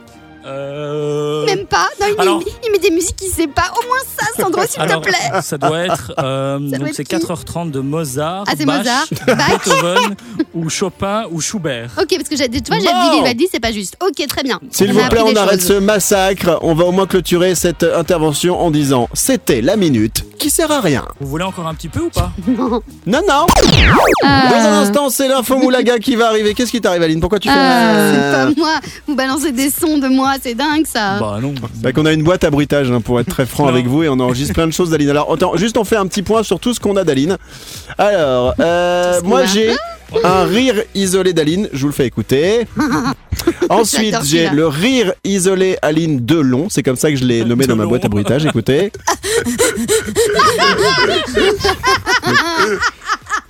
[0.44, 1.29] Euh...
[1.46, 1.88] Même pas.
[2.00, 3.70] Non, il, met, Alors- il met des musiques qu'il sait pas.
[3.76, 5.40] Au moins ça, Sandro, s'il te plaît.
[5.42, 6.12] ça doit être.
[6.18, 9.06] euh, doit donc être c'est qui 4h30 de Mozart, Ah, c'est Bach, Mozart.
[9.26, 10.14] Beethoven
[10.54, 11.90] ou Chopin ou Schubert.
[12.00, 13.96] Ok, parce que j'ai- tu vois, j'ai dit Vivaldi, c'est pas juste.
[14.02, 14.60] Ok, très bien.
[14.70, 15.68] S'il vous plaît, on arrête choses.
[15.68, 16.58] ce massacre.
[16.62, 20.80] On va au moins clôturer cette intervention en disant c'était la minute qui sert à
[20.80, 21.04] rien.
[21.20, 22.32] Vous voulez encore un petit peu ou pas?
[23.06, 23.46] Non, non.
[24.24, 26.54] Euh, Dans un instant, c'est l'info moulaga qui va arriver.
[26.54, 27.20] Qu'est-ce qui t'arrive, Aline?
[27.20, 28.74] Pourquoi tu fais euh, c'est euh, pas moi.
[29.06, 31.18] Vous balancez des sons de moi, c'est dingue ça.
[31.18, 31.54] Bah non.
[31.74, 33.68] C'est vrai qu'on a une boîte à bruitage hein, pour être très franc Non.
[33.70, 35.10] avec vous et on enregistre plein de choses d'Aline.
[35.10, 37.36] Alors, attends, juste on fait un petit point sur tout ce qu'on a d'Aline.
[37.98, 39.70] Alors, euh, moi j'ai
[40.24, 42.66] un rire isolé d'Aline, je vous le fais écouter.
[43.68, 47.76] Ensuite, j'ai le rire isolé Aline Delon, c'est comme ça que je l'ai nommé dans
[47.76, 48.90] ma boîte à bruitage, écoutez.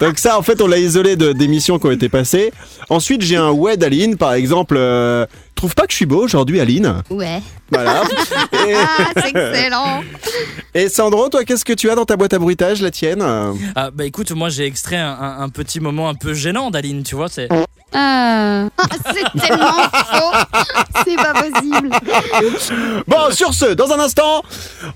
[0.00, 2.52] Donc ça, en fait, on l'a isolé de- d'émissions qui ont été passées.
[2.88, 4.74] Ensuite, j'ai un ouais d'Aline, par exemple.
[4.78, 7.02] euh, Trouve pas que je suis beau aujourd'hui, Aline?
[7.10, 7.42] Ouais.
[7.70, 8.02] Voilà.
[8.66, 10.02] et, Ah, c'est excellent.
[10.74, 13.20] et Sandro, toi, qu'est-ce que tu as dans ta boîte à bruitage, la tienne?
[13.20, 16.70] Euh Ah, bah écoute, moi j'ai extrait un, un- un petit moment un peu gênant
[16.70, 17.28] d'Aline, tu vois.
[17.28, 17.48] C'est
[17.92, 18.68] Ah,
[19.14, 20.62] c'est tellement faux.
[21.06, 21.90] C'est pas possible.
[23.06, 24.42] Bon, sur ce, dans un instant,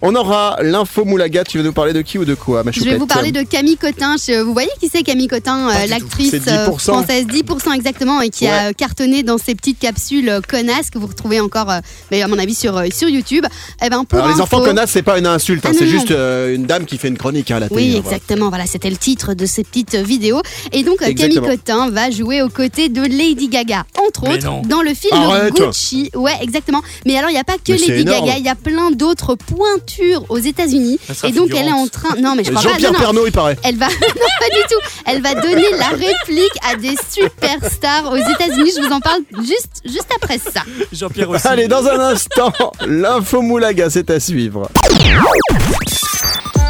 [0.03, 1.45] on aura l'info Moulaga.
[1.45, 3.33] Tu veux nous parler de qui ou de quoi, ma Je vais choupette vous parler
[3.33, 4.17] de Camille Cotin.
[4.17, 5.91] Je- Vous voyez qui c'est Camille Cotin, euh, Pas du tout.
[5.91, 6.79] l'actrice C'est euh, 10%.
[6.93, 10.99] française 10% exactement et qui a euh, cartonné dans ces petites capsules euh, connasses que
[10.99, 11.81] vous retrouvez encore, euh,
[12.11, 13.45] mais à mon avis sur euh, sur YouTube.
[13.85, 15.91] Eh ben pour Alors, les enfants connaissent, c'est pas une insulte, hein, Ah, c'est non,
[15.91, 17.81] juste euh, une dame qui fait une chronique hein, à la télé.
[17.81, 18.17] Oui, hein, voilà.
[18.17, 18.49] exactement.
[18.51, 20.41] Voilà, c'était le titre de ces petites vidéos.
[20.73, 21.41] Et donc, euh, Camille.
[21.41, 24.63] Cotin va jouer aux côtés de Lady Gaga, entre Mais autres, non.
[24.63, 25.55] dans le film Arrête.
[25.55, 26.11] Gucci.
[26.15, 26.83] Ouais, exactement.
[27.07, 28.27] Mais alors, il n'y a pas que Mais Lady énorme.
[28.27, 30.99] Gaga, il y a plein d'autres pointures aux États-Unis.
[31.25, 32.17] Et donc, elle est en train.
[32.21, 32.79] Non, mais je crois pas.
[33.03, 33.23] Non, non.
[33.27, 33.57] Il paraît.
[33.63, 34.81] Elle va, non, pas du tout.
[35.07, 38.73] Elle va donner la réplique à des superstars aux États-Unis.
[38.77, 40.63] Je vous en parle juste, juste après ça.
[40.93, 41.47] Jean-Pierre aussi.
[41.47, 42.53] Allez, dans un instant,
[42.87, 44.69] l'info Moulaga, c'est à suivre.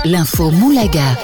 [0.04, 1.16] L'info Moulaga.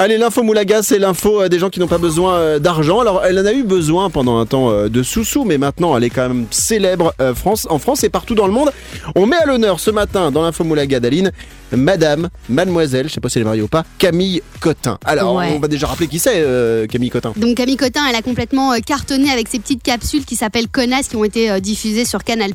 [0.00, 2.98] Allez, l'info Moulaga, c'est l'info euh, des gens qui n'ont pas besoin euh, d'argent.
[2.98, 6.02] Alors, elle en a eu besoin pendant un temps euh, de sous-sous, mais maintenant, elle
[6.02, 8.72] est quand même célèbre France, en France et partout dans le monde.
[9.14, 11.30] On met à l'honneur ce matin, dans l'info Moulaga d'Aline,
[11.72, 14.98] Madame, Mademoiselle, je sais pas si elle est mariée ou pas, Camille Cotin.
[15.04, 15.52] Alors, Ouais.
[15.56, 17.32] on va déjà rappeler qui c'est, euh, Camille Cotin.
[17.36, 21.16] Donc Camille Cotin, elle a complètement cartonné avec ses petites capsules qui s'appellent Connasses qui
[21.16, 22.50] ont été diffusées sur Canal+.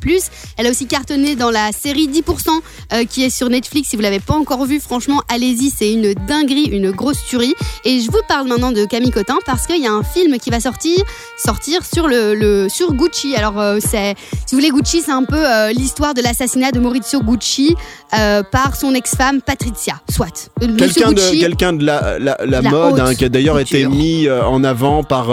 [0.58, 2.50] Elle a aussi cartonné dans la série 10%
[2.94, 3.90] euh, qui est sur Netflix.
[3.90, 7.54] Si vous l'avez pas encore vue, franchement, allez-y, c'est une dinguerie, une grosse tuerie.
[7.86, 10.50] Et je vous parle maintenant de Camille Cotin parce qu'il y a un film qui
[10.50, 10.98] va sortir,
[11.38, 13.36] sortir sur le, le- sur Gucci.
[13.36, 14.16] Alors euh, c'est,
[14.46, 17.76] si vous voulez, Gucci, c'est un peu euh, l'histoire de l'assassinat de Maurizio Gucci
[18.18, 19.96] euh, par son ex-femme Patrizia.
[20.10, 20.50] Soit.
[20.60, 23.86] Quelqu'un de, Gucci, quelqu'un de la, la, la La mode, hein, qui a d'ailleurs été
[23.86, 25.28] mis en avant par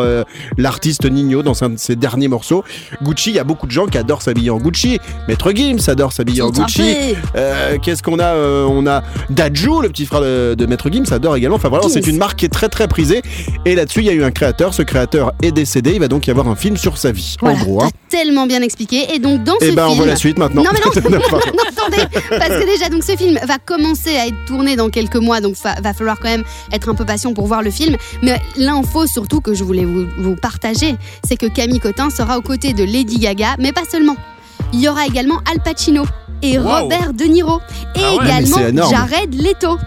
[0.58, 2.62] l'artiste Nino dans un de ses derniers morceaux.
[3.02, 4.98] Gucci, il y a beaucoup de gens qui adorent s'habiller en Gucci.
[5.28, 6.94] Maître Gims adore s'habiller en Gucci.
[7.82, 11.56] Qu'est-ce qu'on a On a Dajou, le petit frère de, de Maître Gims, adore également.
[11.56, 13.22] Enfin voilà, C'est une marque qui est très très prisée.
[13.64, 14.74] Et là-dessus, il y a eu un créateur.
[14.74, 15.92] Ce créateur est décédé.
[15.94, 17.36] Il va donc y avoir un film sur sa vie.
[17.40, 17.82] Voilà, en gros.
[17.82, 17.90] Hein.
[18.08, 19.06] tellement bien expliqué.
[19.14, 20.62] Et donc dans Et ce ben, on voit la suite maintenant.
[20.64, 20.90] Non, mais non.
[21.10, 24.88] Non, non, attendez, parce que déjà, donc ce film va commencer à être tourné dans
[24.90, 27.70] quelques mois, donc fa- va falloir quand même être un peu patient pour voir le
[27.70, 27.96] film.
[28.22, 30.94] Mais l'info surtout que je voulais vous, vous partager,
[31.26, 34.16] c'est que Camille Cotin sera aux côtés de Lady Gaga, mais pas seulement.
[34.72, 36.04] Il y aura également Al Pacino
[36.42, 36.80] et Wow.
[36.82, 37.60] Robert De Niro
[37.94, 38.90] et Ah ouais, également énorme.
[38.94, 39.78] Jared Leto.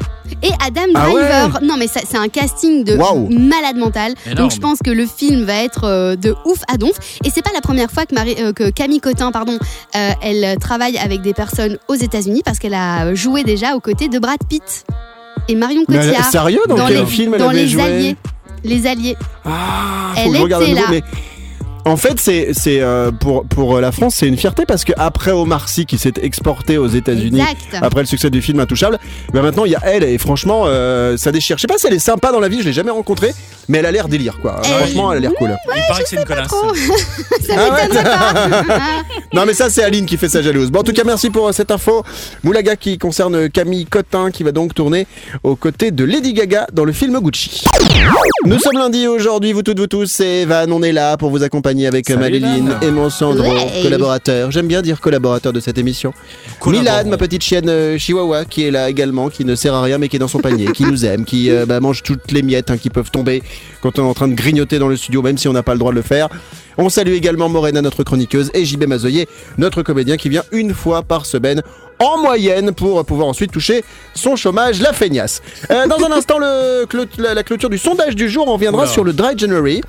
[0.43, 1.59] Et Adam Ah Driver.
[1.63, 4.13] Non, mais c'est un casting de malade mental.
[4.25, 4.37] Énorme.
[4.37, 6.93] Donc je pense que le film va être euh, de ouf à donf.
[7.25, 9.57] Et c'est pas la première fois que, Marie- euh, que Camille Cotin, pardon,
[9.95, 14.07] euh, elle travaille avec des personnes aux États-Unis parce qu'elle a joué déjà aux côtés
[14.07, 14.85] de Brad Pitt
[15.47, 16.31] et Marion Mais elle- Cotillard.
[16.31, 17.81] sérieux Dans, quel les, film elle dans avait les joué?
[17.81, 18.15] Alliés.
[18.63, 19.15] Les Alliés.
[19.45, 20.81] Ah, Elle était nouveau, là.
[20.89, 21.01] mais
[21.85, 25.31] en fait, c'est c'est euh, pour pour la France, c'est une fierté parce que après
[25.31, 27.83] Omar Sy qui s'est exporté aux États-Unis Exact.
[27.83, 28.99] après le succès du film Intouchable,
[29.33, 31.57] ben maintenant il y a elle et franchement euh, ça déchire.
[31.57, 33.31] Je sais pas si elle est sympa dans la vie, je l'ai jamais rencontrée,
[33.67, 34.61] mais elle a l'air délire quoi.
[34.63, 35.55] Elle- Franchement, elle a l'air cool.
[35.75, 36.47] Il paraît que c'est une connasse.
[36.47, 36.73] Trop.
[37.47, 37.81] ça Ah ouais.
[37.83, 38.33] m'étonnerait pas.
[39.33, 40.71] Non mais ça c'est Aline qui fait sa jalouse.
[40.71, 42.03] Bon en tout cas merci pour euh, cette info.
[42.43, 45.07] Moulaga qui concerne Camille Cotin qui va donc tourner
[45.43, 47.63] aux côtés de Lady Gaga dans le film Gucci.
[48.45, 51.43] Nous sommes lundi aujourd'hui, vous toutes, vous tous, c'est Evan, on est là pour vous
[51.43, 53.81] accompagner avec Salut, Maléline et mon Sandro, Ouais.
[53.83, 54.49] collaborateur.
[54.51, 56.13] J'aime bien dire collaborateur de cette émission.
[56.65, 59.97] Milan, ma petite chienne euh, chihuahua, qui est là également, qui ne sert à rien
[59.99, 62.41] mais qui est dans son panier, qui nous aime, qui euh, bah, mange toutes les
[62.41, 63.43] miettes hein, qui peuvent tomber
[63.81, 65.73] quand on est en train de grignoter dans le studio, même si on n'a pas
[65.73, 66.27] le droit de le faire.
[66.81, 71.03] On salue également Morena, notre chroniqueuse, et JB Mazoyer, notre comédien qui vient une fois
[71.03, 71.61] par semaine
[71.99, 75.41] en moyenne pour pouvoir ensuite toucher son chômage, la feignasse.
[75.69, 76.85] Euh, dans un instant, le
[77.17, 78.91] la, la clôture du sondage du jour, on reviendra Oula.
[78.91, 79.81] sur le Dry January.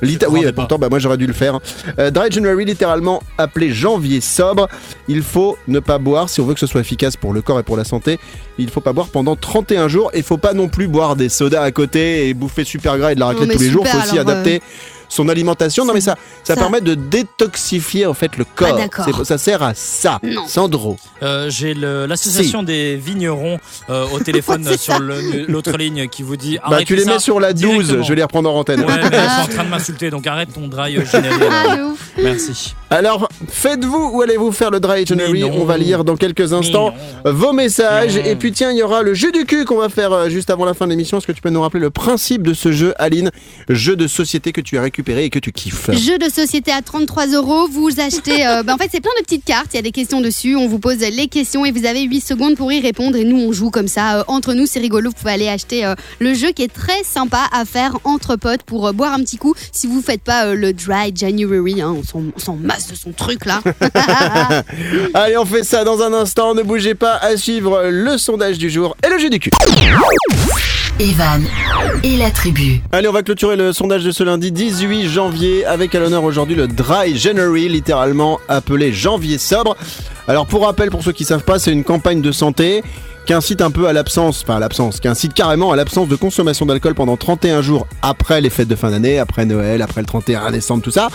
[0.00, 1.60] Lita- oui, pourtant, bah, moi j'aurais dû le faire.
[1.98, 4.68] Euh, Dry January, littéralement appelé janvier sobre.
[5.06, 7.60] Il faut ne pas boire si on veut que ce soit efficace pour le corps
[7.60, 8.18] et pour la santé.
[8.56, 11.28] Il faut pas boire pendant 31 jours et il faut pas non plus boire des
[11.28, 13.84] sodas à côté et bouffer super gras et de la raclette tous les jours.
[13.84, 14.62] Il faut aussi alors, adapter
[15.08, 15.84] son alimentation.
[15.84, 18.76] Non mais ça, ça, ça- permet de détoxifier en fait le corps.
[18.76, 19.04] d'accord.
[19.04, 20.18] C'est- ça sert à ça.
[20.22, 20.46] Non.
[20.46, 20.96] Sandro.
[21.22, 23.58] Euh, J'ai l'association des vignerons
[23.90, 27.52] euh, au téléphone sur l'autre ligne qui vous dit Bah, tu les mets sur la
[27.52, 28.02] 12, directement.
[28.02, 28.80] je vais les reprendre en antenne.
[28.80, 30.96] Ouais, mais en train de m'insulter, donc arrête ton dry.
[31.50, 32.10] Ah, de ouf.
[32.18, 32.74] Merci.
[32.90, 35.44] Alors, faites-vous ou allez-vous faire le Dry January?
[35.44, 36.94] On va lire dans quelques instants
[37.24, 38.16] vos messages.
[38.16, 38.24] Non.
[38.24, 40.50] Et puis tiens, il y aura le jeu du cul qu'on va faire euh, juste
[40.50, 41.18] avant la fin de l'émission.
[41.18, 43.30] Est-ce que tu peux nous rappeler le principe de ce jeu, Aline?
[43.68, 45.90] Jeu de société que tu as récupéré et que tu kiffes.
[45.92, 47.68] Jeu de société à 33 euros.
[47.68, 48.46] Vous achetez.
[48.46, 49.68] euh, bah, en fait, c'est plein de petites cartes.
[49.72, 50.56] Il y a des questions dessus.
[50.56, 53.16] On vous pose les questions et vous avez 8 secondes pour y répondre.
[53.16, 54.18] Et nous, on joue comme ça.
[54.18, 55.10] euh, entre nous, c'est rigolo.
[55.10, 58.62] Vous pouvez aller acheter euh, le jeu qui est très sympa à faire entre potes
[58.64, 59.54] pour boire un petit coup.
[59.72, 63.62] Si vous faites pas le dry January, hein, on s'en masse de son truc là.
[65.14, 66.54] Allez, on fait ça dans un instant.
[66.54, 69.50] Ne bougez pas à suivre le sondage du jour et le jeu du cul.
[71.00, 71.44] Evan
[72.02, 72.80] et la tribu.
[72.90, 76.56] Allez, on va clôturer le sondage de ce lundi 18 janvier avec à l'honneur aujourd'hui
[76.56, 79.76] le Dry January, littéralement appelé janvier sobre.
[80.26, 82.82] Alors pour rappel, pour ceux qui savent pas, c'est une campagne de santé
[83.28, 86.16] qui incite un peu à l'absence, enfin à l'absence, qui incite carrément à l'absence de
[86.16, 90.06] consommation d'alcool pendant 31 jours après les fêtes de fin d'année, après Noël, après le
[90.06, 91.08] 31 décembre, tout ça.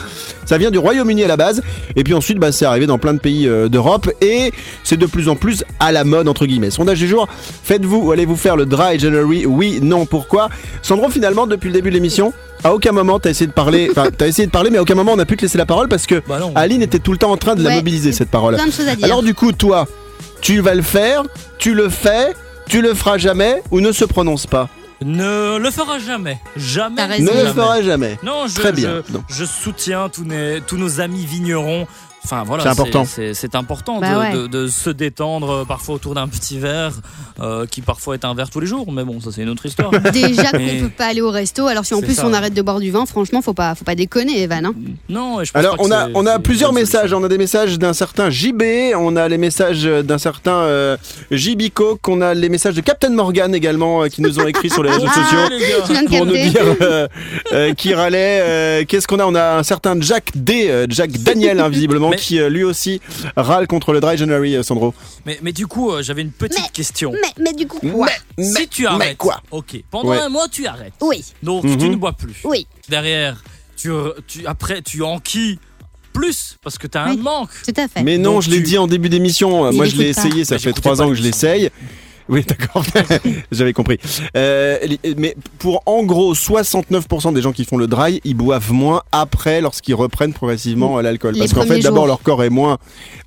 [0.45, 1.63] Ça vient du Royaume-Uni à la base,
[1.95, 4.52] et puis ensuite bah, c'est arrivé dans plein de pays euh, d'Europe, et
[4.84, 6.69] c'est de plus en plus à la mode, entre guillemets.
[6.69, 7.28] Sondage du jour,
[7.63, 9.47] faites-vous, allez-vous faire le Dry January?
[9.47, 10.49] Oui, non, pourquoi?
[10.84, 12.32] Sandro, finalement, depuis le début de l'émission,
[12.63, 14.95] à aucun moment t'as essayé de parler, enfin t'as essayé de parler, mais à aucun
[14.95, 16.54] moment on a pu te laisser la parole parce que Bah non.
[16.56, 18.54] Aline était tout le temps en train de la mobiliser cette parole.
[18.54, 19.04] Plein de choses à dire.
[19.04, 19.88] Alors du coup, toi,
[20.42, 21.24] tu vas le faire,
[21.58, 22.34] tu le fais,
[22.68, 24.70] tu le feras jamais ou ne se prononce pas
[25.04, 26.40] Ne le fera jamais.
[26.56, 27.20] Jamais.
[27.20, 27.54] Ne le jamais.
[27.54, 28.18] fera jamais.
[28.24, 29.02] Non, je, Très bien.
[29.30, 31.88] je- soutiens tous, mes- tous nos amis vignerons.
[32.26, 33.06] Enfin voilà, C'est important.
[33.06, 34.32] C'est important Bah de, ouais.
[34.44, 36.94] de- de se détendre euh, parfois autour d'un petit verre
[37.42, 38.92] euh, qui parfois est un verre tous les jours.
[38.94, 39.92] Mais bon, ça c'est une autre histoire.
[40.14, 42.26] Déjà qu'on Mais- peut pas aller au resto, alors si en plus ça.
[42.26, 44.66] on arrête de boire du vin, franchement, faut pas, faut pas déconner, Evan.
[44.68, 44.74] hein.
[45.10, 47.12] non, et je pense Alors pas on que a on a plusieurs messages.
[47.14, 48.64] On a des messages d'un certain JB,
[48.96, 50.96] on a les messages d'un certain euh,
[51.30, 54.82] Jibico, qu'on a les messages de Captain Morgan également euh, qui nous ont écrit sur
[54.84, 55.40] les réseaux Ah, sociaux.
[56.00, 57.08] les pour nous dire euh,
[57.52, 58.40] euh, qui râlait.
[58.42, 59.26] euh, Qu'est-ce qu'on a?
[59.26, 62.63] On a un certain Jack D, euh, Jack Daniel, hein, visiblement, Mais- qui euh, lui
[62.63, 63.02] aussi
[63.36, 64.93] râle contre le Dry January, euh, Sandro.
[65.26, 67.12] Mais, mais du coup, euh, j'avais une petite Mais- question.
[67.13, 70.19] Mais, mais du coup, quoi Mais- si tu mais arrêtes, quoi ok, pendant Ouais.
[70.19, 71.78] un mois tu arrêtes, Oui, donc Mhm.
[71.78, 72.36] tu ne bois plus.
[72.43, 73.43] oui, Derrière,
[73.78, 73.89] tu,
[74.28, 75.60] tu après tu enquilles
[76.12, 77.49] plus parce que tu as un manque.
[77.65, 78.04] tout à fait.
[78.04, 79.71] Mais non, Donc je l'ai tu- dit en début d'émission.
[79.71, 80.45] Moi, je l'ai essayé.
[80.45, 81.71] Ça fait trois ans que je l'essaye.
[82.30, 82.84] Oui, d'accord.
[83.52, 83.98] J'avais compris.
[84.38, 84.78] Euh,
[85.18, 89.62] mais pour en gros 69% des gens qui font le dry, ils boivent moins après
[89.62, 91.36] lorsqu'ils reprennent progressivement euh, l'alcool.
[91.38, 92.78] Parce qu'en fait, d'abord leur corps est moins,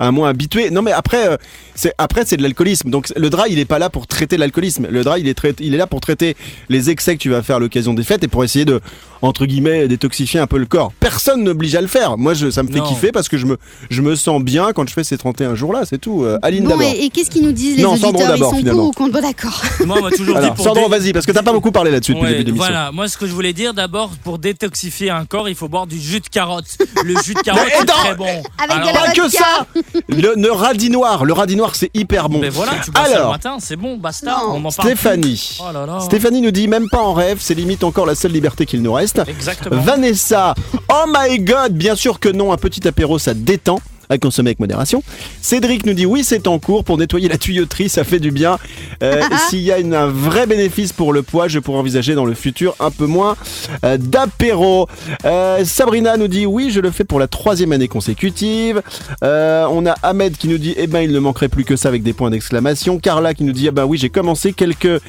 [0.01, 0.71] un moins habitué.
[0.71, 1.37] Non, mais après, euh,
[1.75, 2.91] c'est après c'est de l'alcoolisme.
[2.91, 4.87] Donc le dry, il est pas là pour traiter l'alcoolisme.
[4.91, 6.37] Le dry, il est trai- il est là pour traiter
[6.69, 8.81] les excès que tu vas faire à l'occasion des fêtes et pour essayer de
[9.23, 10.93] entre guillemets détoxifier un peu le corps.
[11.01, 12.17] Personne n'oblige à le faire.
[12.19, 12.85] Moi, je, ça me fait Non.
[12.87, 13.57] kiffer parce que je me,
[13.91, 15.83] je me sens bien quand je fais ces 31 jours là.
[15.85, 16.25] C'est tout.
[16.25, 16.83] Euh, Aline Bon, d'abord.
[16.83, 18.13] et, et qu'est-ce qu'ils nous disent les Non, auditeurs?
[18.15, 18.86] Ils d'abord, sont finalement.
[18.92, 19.62] Pour ou contre Bon, d'accord.
[19.85, 21.70] Moi, on m'a toujours dit Alors, pour Sandro, dé- vas-y, parce que t'as pas beaucoup
[21.72, 22.72] parlé là-dessus depuis Ouais, le début de l'émission.
[22.72, 25.87] Voilà, moi ce que je voulais dire d'abord, pour détoxifier un corps, il faut boire
[25.87, 26.66] du jus de carotte.
[27.05, 28.42] Le jus de carotte c'est très bon.
[28.59, 29.66] avec la Pas que ça
[30.09, 32.38] Le, le radis noir, le radis noir c'est hyper bon.
[32.40, 34.55] Mais voilà, tu bois ça le Alors, matin, c'est bon, basta, Non.
[34.55, 34.88] on en parle.
[34.88, 35.59] Stéphanie.
[35.61, 36.01] Oh là là.
[36.01, 38.92] Stéphanie nous dit même pas en rêve, c'est limite encore la seule liberté qu'il nous
[38.92, 39.20] reste.
[39.27, 39.81] Exactement.
[39.83, 40.55] Vanessa,
[40.90, 43.81] oh my god, bien sûr que non, un petit apéro ça détend.
[44.09, 45.03] À consommer avec modération.
[45.42, 48.59] Cédric nous dit oui, c'est en cours pour nettoyer la tuyauterie, ça fait du bien.
[49.03, 52.25] Euh, S'il y a une- un vrai bénéfice pour le poids, je pourrais envisager dans
[52.25, 53.37] le futur un peu moins
[53.85, 54.88] euh, d'apéro.
[55.25, 58.83] Euh, Sabrina nous dit oui, je le fais pour la troisième année consécutive.
[59.25, 61.88] Euh, on a Ahmed qui nous dit eh ben il ne manquerait plus que ça
[61.88, 62.99] avec des points d'exclamation.
[62.99, 65.01] Carla qui nous dit ah ben oui, j'ai commencé quelques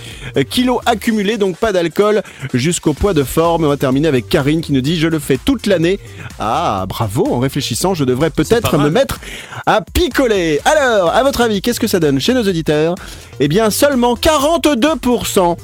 [0.49, 2.21] kilos accumulés, donc pas d'alcool
[2.53, 3.65] jusqu'au poids de forme.
[3.65, 5.99] On va terminer avec Karine qui nous dit je le fais toute l'année.
[6.39, 9.19] Ah bravo, en réfléchissant, je devrais peut-être pas mettre
[9.65, 10.59] à picoler.
[10.65, 12.95] Alors, à votre avis, qu'est-ce que ça donne chez nos auditeurs?
[13.39, 15.57] Eh bien, seulement 42%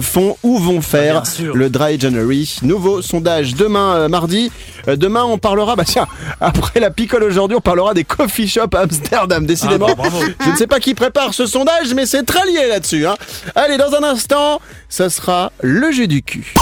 [0.00, 1.54] font ou vont faire bien sûr.
[1.56, 2.56] le Dry January.
[2.62, 4.50] Nouveau sondage demain euh, mardi.
[4.88, 6.06] Euh, demain, on parlera, bah tiens,
[6.40, 9.46] après la picole aujourd'hui, on parlera des coffee shops à Amsterdam.
[9.46, 10.18] Décidément, Ah bah, bravo.
[10.44, 13.06] je ne sais pas qui prépare ce sondage, mais c'est très lié là-dessus.
[13.06, 13.16] hein.
[13.54, 16.54] Allez, dans un instant, ça sera le jus du cul.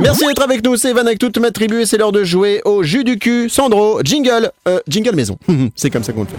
[0.00, 2.60] Merci d'être avec nous, c'est Evan avec toute ma tribu et c'est l'heure de jouer
[2.64, 3.48] au jus du cul.
[3.48, 5.36] Sandro, jingle, euh, jingle maison.
[5.76, 6.34] c'est comme ça qu'on le fait.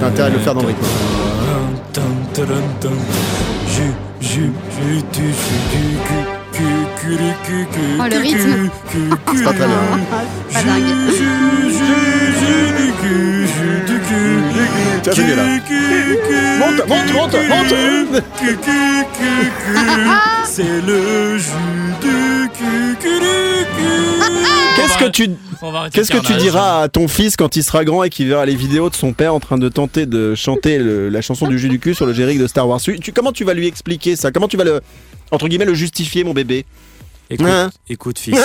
[0.00, 0.82] T'as intérêt à le faire dans le rythme.
[4.34, 4.38] Oh,
[8.04, 8.68] le cul, rythme.
[8.90, 9.76] cul, cul, C'est pas très bien.
[9.76, 10.00] hein.
[10.52, 10.86] Pas dingue.
[15.02, 15.42] Tiens, c'est bien, là.
[15.66, 17.68] Cul, cul, cul, Monte, monte, monte, cul, monte.
[18.38, 19.04] cul, cul, cul,
[19.66, 20.08] cul.
[20.44, 21.50] C'est le jus
[25.06, 25.28] que tu,
[25.92, 28.54] qu'est-ce que tu diras à ton fils quand il sera grand et qu'il verra les
[28.56, 31.68] vidéos de son père en train de tenter de chanter le- la chanson du jus
[31.68, 32.80] du cul sur le générique de Star Wars?
[32.80, 34.30] Tu- tu- Comment tu vas lui expliquer ça?
[34.32, 34.80] Comment tu vas le,
[35.30, 36.64] entre guillemets, le justifier, mon bébé?
[37.30, 38.38] Écoute, Hein écoute fils,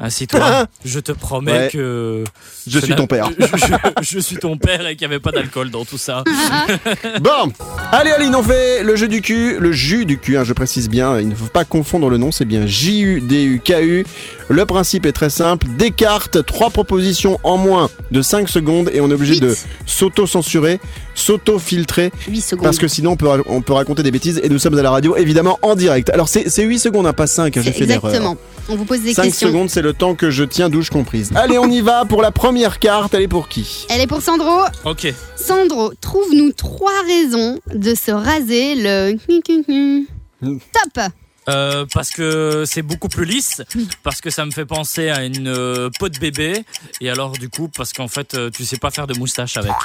[0.00, 0.66] Assis-toi.
[0.84, 1.68] je te promets Ouais.
[1.72, 2.24] que.
[2.66, 3.30] Je suis ton père.
[3.38, 6.24] Je, je- je suis ton père et qu'il n'y avait pas d'alcool dans tout ça.
[7.20, 7.52] Bon,
[7.92, 10.88] allez Aline, on fait le jeu du cul, le jus du cul, hein, je précise
[10.88, 14.04] bien, il ne faut pas confondre le nom, c'est bien J-U-D-U-K-U.
[14.48, 19.00] Le principe est très simple, des cartes, trois propositions en moins de 5 secondes et
[19.00, 19.54] on est obligé de
[19.86, 20.80] s'auto-censurer,
[21.14, 22.64] s'auto-filtrer, 8 secondes.
[22.64, 24.90] parce que sinon on peut, on peut raconter des bêtises et nous sommes à la
[24.90, 26.10] radio évidemment en direct.
[26.10, 28.06] Alors c'est c'est 8 secondes, hein, pas 5, j'ai C'est fait l'erreur.
[28.10, 28.36] Exactement.
[28.68, 29.48] On vous pose des 5 questions.
[29.48, 31.30] secondes, c'est le temps que je tiens, douche comprise.
[31.34, 33.86] Allez, on y va pour la première carte, elle est pour qui?
[33.90, 34.60] Elle est pour Sandro.
[34.84, 35.12] Ok.
[35.36, 39.16] Sandro, trouve-nous trois raisons de se raser le.
[40.40, 41.04] Top
[41.48, 43.62] Euh, parce que c'est beaucoup plus lisse,
[44.02, 46.64] parce que ça me fait penser à une euh, peau de bébé,
[47.02, 49.72] et alors du coup parce qu'en fait euh, tu sais pas faire de moustache avec.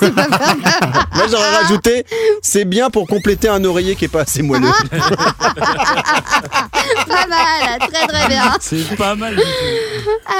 [0.00, 2.06] Moi j'aurais rajouté,
[2.42, 4.68] c'est bien pour compléter un oreiller qui est pas assez moelleux.
[7.08, 8.56] Pas mal, très très bien.
[8.60, 9.34] C'est pas mal.
[9.34, 9.46] du tout.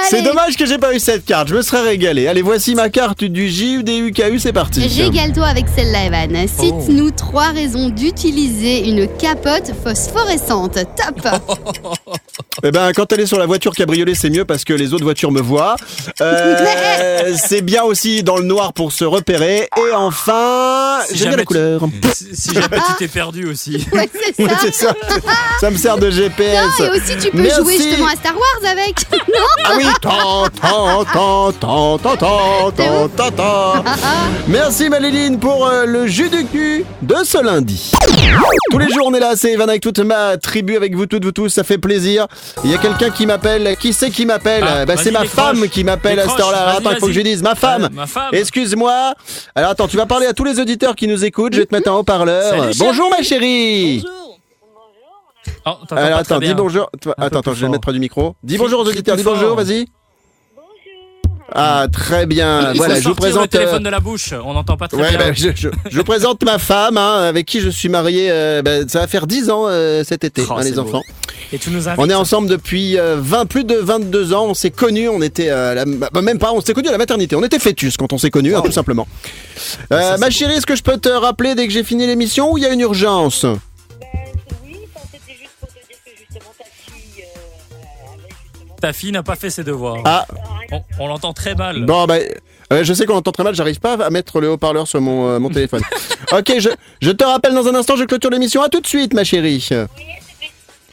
[0.09, 2.27] C'est Allez, dommage que j'ai pas eu cette carte, je me serais régalé.
[2.27, 4.85] Allez, voici ma carte du JUDUKU, c'est parti.
[4.85, 6.47] Régale-toi avec celle-là, Evan.
[6.47, 10.44] Cite-nous trois raisons d'utiliser une capote phosphorescente.
[10.47, 11.27] Top
[12.63, 15.03] Eh ben, quand elle est sur la voiture cabriolet, c'est mieux parce que les autres
[15.03, 15.75] voitures me voient.
[16.21, 19.67] Euh, c'est bien aussi dans le noir pour se repérer.
[19.77, 21.81] Et enfin, Si j'aime bien la tu- couleur.
[22.13, 23.85] Si, si jamais tu t'es perdu aussi.
[23.95, 24.09] Ouais,
[24.61, 24.93] c'est ça.
[25.09, 25.19] ça.
[25.59, 26.65] Ça me sert de GPS.
[26.79, 27.61] Non, et aussi tu peux Merci.
[27.61, 28.95] jouer justement à Star Wars avec.
[29.65, 33.83] Ah oui, tant, tant, tant, tant, tant, tant, tant, tant, tant.
[34.47, 37.91] Merci Maléline pour euh, le jus du cul de ce lundi.
[38.71, 41.23] Tous les jours on est là, c'est Evan avec toute ma tribu, avec vous toutes,
[41.23, 42.27] vous tous, ça fait plaisir.
[42.63, 45.67] Il y a quelqu'un qui m'appelle, qui c'est qui m'appelle Ah, Bah, C'est ma femme
[45.69, 46.75] qui m'appelle à cette Décroche, heure-là.
[46.77, 47.83] Attends, il faut que je dise ma femme.
[47.83, 48.29] Ouais, ma femme.
[48.33, 49.13] Excuse-moi.
[49.55, 51.73] Alors attends, tu vas parler à tous les auditeurs qui nous écoutent, je vais te
[51.75, 52.69] mettre en haut-parleur.
[52.77, 54.03] Bonjour ma chérie.
[55.67, 56.55] Oh, t'entends Alors très attends, dis bien.
[56.55, 56.89] bonjour.
[57.17, 57.69] Un Attends, attends, je vais le fort.
[57.71, 58.35] mettre près du micro.
[58.43, 59.85] Dis bonjour aux auditeurs, dis bonjour, vas-y.
[61.53, 62.71] Ah, très bien.
[62.73, 63.43] Il voilà, je vous présente.
[63.43, 64.33] le téléphone euh, de la bouche.
[64.43, 65.17] On n'entend pas très Ouais, bien.
[65.19, 68.29] bah, je, je- je vous présente ma femme, hein, avec qui je suis marié.
[68.31, 70.81] euh, bah, ça va faire 10 ans euh, cet été, Oh, hein, les beau.
[70.81, 71.03] enfants.
[71.53, 71.99] Et tu nous invites.
[72.03, 74.45] On est ensemble depuis euh, 20, plus de 22 ans.
[74.49, 75.47] On s'est connus, on était.
[75.49, 77.35] la- bah, même pas, on s'est connus à la maternité.
[77.35, 79.07] On était fœtus quand on s'est connus, hein, tout simplement.
[79.91, 82.57] Ça, ma chérie, est-ce que je peux te rappeler dès que j'ai fini l'émission ou
[82.57, 83.45] il y a une urgence?
[88.85, 89.97] Ta fille n'a pas fait ses devoirs.
[90.05, 90.27] Ah,
[90.71, 91.83] On, on l'entend très mal.
[91.85, 92.17] bon, bah.
[92.71, 95.27] euh, je sais qu'on entend très mal, j'arrive pas à mettre le haut-parleur sur mon,
[95.27, 95.81] euh, mon téléphone.
[96.31, 96.69] ok, je,
[97.01, 98.61] je te rappelle dans un instant, je clôture l'émission.
[98.61, 99.67] À tout de suite, ma chérie.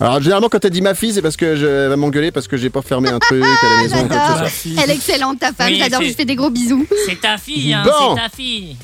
[0.00, 2.48] Alors, généralement, quand elle dit ma fille, c'est parce que je elle va m'engueuler parce
[2.48, 4.04] que j'ai pas fermé un truc à la maison.
[4.04, 4.36] ou quoi que ce j'adore.
[4.38, 4.44] soit.
[4.44, 4.76] Ta fille.
[4.82, 5.66] Elle est excellente, ta femme.
[5.68, 6.86] Oui, J'adore, c'est- je fais des gros bisous.
[7.06, 8.16] C'est ta fille, hein, Bon.
[8.16, 8.76] c'est ta fille.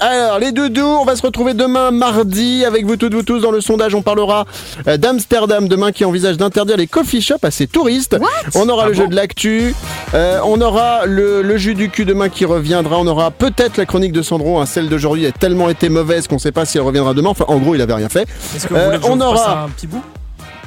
[0.00, 3.40] Alors, les doudous, on va se retrouver demain mardi avec vous toutes, vous tous.
[3.40, 4.44] Dans le sondage, on parlera
[4.86, 8.16] euh, d'Amsterdam demain qui envisage d'interdire les coffee shops à ses touristes.
[8.54, 9.74] on aura Ah le jeu bon de l'actu.
[10.14, 12.96] Euh, on aura le, le jus du cul demain qui reviendra.
[12.98, 14.60] On aura peut-être la chronique de Sandro.
[14.60, 17.30] hein, celle d'aujourd'hui a tellement été mauvaise qu'on sait pas si elle reviendra demain.
[17.30, 18.26] Enfin, en gros, il avait rien fait.
[18.54, 20.02] Est-ce que vous Euh, voulez que je on aura- un petit bout?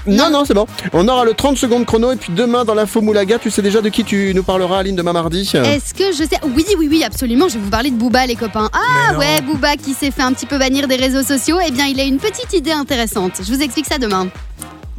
[0.08, 0.66] Non, non, c'est bon.
[0.94, 2.12] On aura le 30 secondes chrono.
[2.12, 4.96] Et puis demain, dans l'info Moulaga, tu sais déjà de qui tu nous parleras, Aline,
[4.96, 7.48] demain mardi Est-ce que je sais Oui, oui, oui, absolument.
[7.48, 8.70] Je vais vous parler de Booba, les copains.
[8.74, 11.58] Ah ouais, Booba qui s'est fait un petit peu bannir des réseaux sociaux.
[11.66, 13.34] Eh bien, il a une petite idée intéressante.
[13.44, 14.28] Je vous explique ça demain.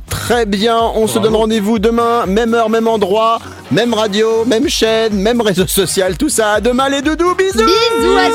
[0.09, 5.15] Très bien, on se donne rendez-vous demain, même heure, même endroit, même radio, même chaîne,
[5.15, 6.53] même réseau social, tout ça.
[6.53, 8.29] À demain les doudous, bisous Bisous, à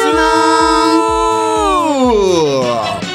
[3.02, 3.07] demain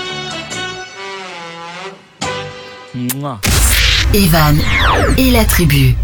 [4.15, 4.59] Evan
[5.17, 5.95] et la tribu.